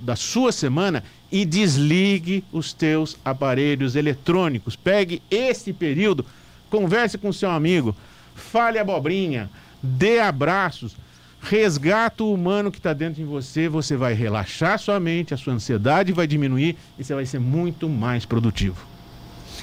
da 0.00 0.14
sua 0.14 0.52
semana 0.52 1.02
e 1.32 1.46
desligue 1.46 2.44
os 2.52 2.74
teus 2.74 3.16
aparelhos 3.24 3.96
eletrônicos. 3.96 4.76
Pegue 4.76 5.22
esse 5.30 5.72
período, 5.72 6.26
converse 6.68 7.16
com 7.16 7.32
seu 7.32 7.50
amigo, 7.50 7.96
fale 8.34 8.78
abobrinha, 8.78 9.48
dê 9.82 10.20
abraços, 10.20 10.94
resgata 11.40 12.22
o 12.22 12.34
humano 12.34 12.70
que 12.70 12.78
está 12.78 12.92
dentro 12.92 13.14
de 13.14 13.24
você, 13.24 13.66
você 13.66 13.96
vai 13.96 14.12
relaxar 14.12 14.78
sua 14.78 15.00
mente, 15.00 15.32
a 15.32 15.36
sua 15.38 15.54
ansiedade 15.54 16.12
vai 16.12 16.26
diminuir 16.26 16.76
e 16.98 17.02
você 17.02 17.14
vai 17.14 17.24
ser 17.24 17.40
muito 17.40 17.88
mais 17.88 18.26
produtivo. 18.26 18.91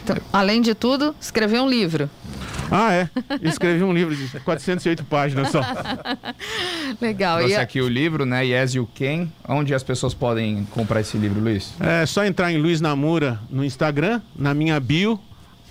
Então, 0.03 0.17
além 0.31 0.62
de 0.62 0.73
tudo, 0.73 1.15
escreveu 1.19 1.63
um 1.63 1.69
livro. 1.69 2.09
Ah, 2.71 2.93
é. 2.93 3.09
Escrevi 3.41 3.83
um 3.83 3.93
livro 3.93 4.15
de 4.15 4.39
408 4.41 5.03
páginas 5.05 5.49
só. 5.49 5.62
Legal. 7.01 7.39
Trouxe 7.39 7.55
a... 7.55 7.62
aqui 7.62 7.81
o 7.81 7.88
livro, 7.88 8.25
né? 8.25 8.45
Yes 8.45 8.75
You 8.75 8.88
Can. 8.93 9.27
Onde 9.47 9.73
as 9.73 9.83
pessoas 9.83 10.13
podem 10.13 10.65
comprar 10.71 11.01
esse 11.01 11.17
livro, 11.17 11.41
Luiz? 11.41 11.73
É 11.79 12.05
só 12.05 12.23
entrar 12.23 12.51
em 12.51 12.57
Luiz 12.57 12.79
Namura 12.79 13.39
no 13.49 13.63
Instagram, 13.63 14.21
na 14.35 14.53
minha 14.53 14.79
bio. 14.79 15.19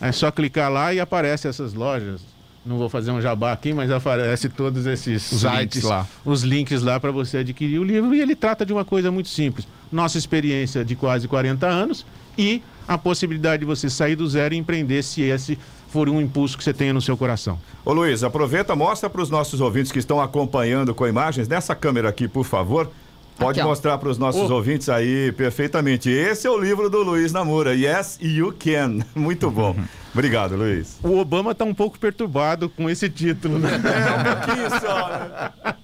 É 0.01 0.13
só 0.13 0.31
clicar 0.31 0.71
lá 0.71 0.93
e 0.93 1.01
aparece 1.01 1.49
essas 1.49 1.73
lojas. 1.73 2.21
Não 2.67 2.77
vou 2.77 2.89
fazer 2.89 3.11
um 3.11 3.21
jabá 3.21 3.53
aqui, 3.53 3.73
mas 3.73 3.91
aparece 3.91 4.49
todos 4.49 4.85
esses 4.85 5.33
os 5.33 5.41
sites, 5.41 5.83
lá. 5.83 6.07
os 6.25 6.43
links 6.43 6.83
lá 6.83 7.01
para 7.01 7.11
você 7.11 7.39
adquirir 7.39 7.79
o 7.79 7.85
livro. 7.85 8.15
E 8.15 8.21
ele 8.21 8.35
trata 8.35 8.67
de 8.67 8.73
uma 8.73 8.85
coisa 8.85 9.11
muito 9.11 9.29
simples. 9.29 9.67
Nossa 9.91 10.19
experiência 10.19 10.85
de 10.85 10.95
quase 10.95 11.27
40 11.27 11.67
anos 11.67 12.05
e 12.37 12.63
a 12.89 12.97
possibilidade 12.97 13.61
de 13.61 13.67
você 13.67 13.91
sair 13.91 14.17
do 14.17 14.27
zero 14.27 14.55
e 14.55 14.57
empreender 14.57 15.03
se 15.03 15.23
esse 15.23 15.59
for 15.89 16.09
um 16.09 16.21
impulso 16.21 16.57
que 16.57 16.65
você 16.65 16.73
tenha 16.73 16.93
no 16.93 17.03
seu 17.03 17.17
coração. 17.17 17.59
Ô 17.85 17.93
Luiz, 17.93 18.25
aproveita, 18.25 18.75
mostra 18.75 19.11
para 19.11 19.21
os 19.21 19.29
nossos 19.29 19.61
ouvintes 19.61 19.93
que 19.93 19.99
estão 19.99 20.21
acompanhando 20.21 20.95
com 20.95 21.07
imagens, 21.07 21.47
nessa 21.47 21.75
câmera 21.75 22.09
aqui, 22.09 22.27
por 22.27 22.45
favor. 22.45 22.91
Pode 23.39 23.61
aqui, 23.61 23.69
mostrar 23.69 23.97
para 23.99 24.09
os 24.09 24.19
nossos 24.19 24.51
oh. 24.51 24.55
ouvintes 24.55 24.89
aí 24.89 25.31
perfeitamente. 25.31 26.11
Esse 26.11 26.49
é 26.49 26.51
o 26.51 26.59
livro 26.59 26.91
do 26.91 27.05
Luiz 27.05 27.33
Namura. 27.33 27.73
Yes, 27.73 28.19
you 28.21 28.53
can. 28.59 28.99
Muito 29.15 29.49
bom. 29.49 29.77
Obrigado, 30.13 30.57
Luiz. 30.57 30.99
O 31.05 31.19
Obama 31.19 31.53
está 31.53 31.65
um 31.65 31.75
pouco 31.75 31.99
perturbado 31.99 32.69
com 32.69 32.91
esse 32.91 33.09
título, 33.09 33.59
né? 33.59 33.71
É, 33.79 34.11
um 34.11 34.35
pouquinho 34.35 34.81
só, 34.81 35.09
né? 35.09 35.75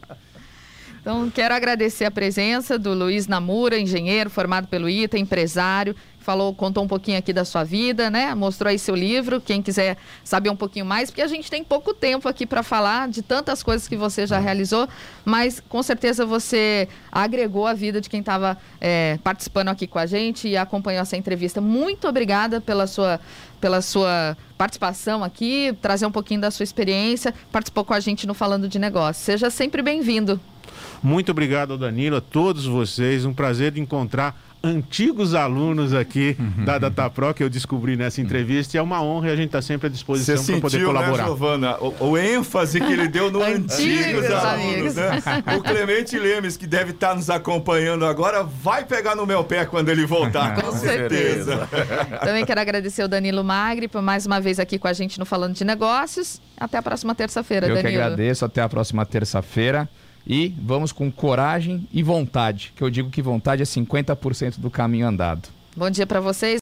Então, 1.00 1.30
quero 1.30 1.54
agradecer 1.54 2.06
a 2.06 2.10
presença 2.10 2.78
do 2.78 2.94
Luiz 2.94 3.26
Namura, 3.26 3.78
engenheiro 3.78 4.30
formado 4.30 4.66
pelo 4.66 4.88
ITA, 4.88 5.18
empresário, 5.18 5.94
falou, 6.24 6.54
contou 6.54 6.82
um 6.82 6.88
pouquinho 6.88 7.18
aqui 7.18 7.32
da 7.32 7.44
sua 7.44 7.62
vida, 7.62 8.08
né? 8.10 8.34
Mostrou 8.34 8.70
aí 8.70 8.78
seu 8.78 8.94
livro, 8.94 9.40
quem 9.40 9.60
quiser 9.60 9.98
saber 10.24 10.48
um 10.48 10.56
pouquinho 10.56 10.86
mais, 10.86 11.10
porque 11.10 11.20
a 11.20 11.26
gente 11.26 11.50
tem 11.50 11.62
pouco 11.62 11.92
tempo 11.92 12.26
aqui 12.26 12.46
para 12.46 12.62
falar 12.62 13.08
de 13.08 13.20
tantas 13.20 13.62
coisas 13.62 13.86
que 13.86 13.96
você 13.96 14.26
já 14.26 14.38
realizou, 14.38 14.88
mas 15.24 15.60
com 15.68 15.82
certeza 15.82 16.24
você 16.24 16.88
agregou 17.12 17.66
a 17.66 17.74
vida 17.74 18.00
de 18.00 18.08
quem 18.08 18.20
estava 18.20 18.56
é, 18.80 19.18
participando 19.22 19.68
aqui 19.68 19.86
com 19.86 19.98
a 19.98 20.06
gente 20.06 20.48
e 20.48 20.56
acompanhou 20.56 21.02
essa 21.02 21.16
entrevista. 21.16 21.60
Muito 21.60 22.08
obrigada 22.08 22.58
pela 22.58 22.86
sua, 22.86 23.20
pela 23.60 23.82
sua 23.82 24.36
participação 24.56 25.22
aqui, 25.22 25.76
trazer 25.82 26.06
um 26.06 26.12
pouquinho 26.12 26.40
da 26.40 26.50
sua 26.50 26.64
experiência, 26.64 27.34
participou 27.52 27.84
com 27.84 27.92
a 27.92 28.00
gente 28.00 28.26
no 28.26 28.32
Falando 28.32 28.66
de 28.66 28.78
Negócios. 28.78 29.24
Seja 29.24 29.50
sempre 29.50 29.82
bem-vindo. 29.82 30.40
Muito 31.02 31.30
obrigado, 31.30 31.76
Danilo, 31.76 32.16
a 32.16 32.20
todos 32.22 32.64
vocês. 32.64 33.26
Um 33.26 33.34
prazer 33.34 33.72
de 33.72 33.80
encontrar 33.80 34.53
antigos 34.64 35.34
alunos 35.34 35.92
aqui 35.92 36.34
uhum. 36.38 36.64
da 36.64 36.78
DataPro 36.78 37.34
que 37.34 37.44
eu 37.44 37.50
descobri 37.50 37.96
nessa 37.96 38.20
entrevista 38.20 38.76
e 38.76 38.78
é 38.78 38.82
uma 38.82 39.02
honra 39.02 39.28
e 39.28 39.32
a 39.32 39.36
gente 39.36 39.46
está 39.46 39.60
sempre 39.60 39.88
à 39.88 39.90
disposição 39.90 40.42
para 40.42 40.60
poder 40.62 40.78
né, 40.78 40.84
colaborar. 40.84 41.22
Né, 41.22 41.24
Giovana, 41.24 41.76
o, 41.78 42.10
o, 42.10 42.18
ênfase 42.18 42.80
que 42.80 42.90
ele 42.90 43.06
deu 43.06 43.30
no 43.30 43.42
antigos, 43.44 44.30
alunos, 44.30 44.94
né? 44.94 45.22
O 45.58 45.62
Clemente 45.62 46.18
Lemes, 46.18 46.56
que 46.56 46.66
deve 46.66 46.92
estar 46.92 47.10
tá 47.10 47.14
nos 47.14 47.28
acompanhando 47.28 48.06
agora, 48.06 48.42
vai 48.42 48.84
pegar 48.84 49.14
no 49.14 49.26
meu 49.26 49.44
pé 49.44 49.66
quando 49.66 49.90
ele 49.90 50.06
voltar, 50.06 50.54
com, 50.56 50.62
com 50.62 50.72
certeza. 50.72 51.68
Também 52.20 52.46
quero 52.46 52.60
agradecer 52.60 53.04
o 53.04 53.08
Danilo 53.08 53.44
Magri 53.44 53.86
por 53.86 54.00
mais 54.00 54.24
uma 54.24 54.40
vez 54.40 54.58
aqui 54.58 54.78
com 54.78 54.88
a 54.88 54.92
gente 54.94 55.18
no 55.18 55.26
Falando 55.26 55.54
de 55.54 55.64
Negócios. 55.64 56.40
Até 56.56 56.78
a 56.78 56.82
próxima 56.82 57.14
terça-feira, 57.14 57.66
Danilo. 57.66 57.88
Eu 57.88 57.90
que 57.90 57.96
agradeço, 58.00 58.44
até 58.44 58.62
a 58.62 58.68
próxima 58.68 59.04
terça-feira. 59.04 59.88
E 60.26 60.54
vamos 60.58 60.92
com 60.92 61.10
coragem 61.10 61.86
e 61.92 62.02
vontade, 62.02 62.72
que 62.74 62.82
eu 62.82 62.90
digo 62.90 63.10
que 63.10 63.20
vontade 63.20 63.62
é 63.62 63.64
50% 63.64 64.58
do 64.58 64.70
caminho 64.70 65.06
andado. 65.06 65.48
Bom 65.76 65.90
dia 65.90 66.06
para 66.06 66.20
vocês. 66.20 66.52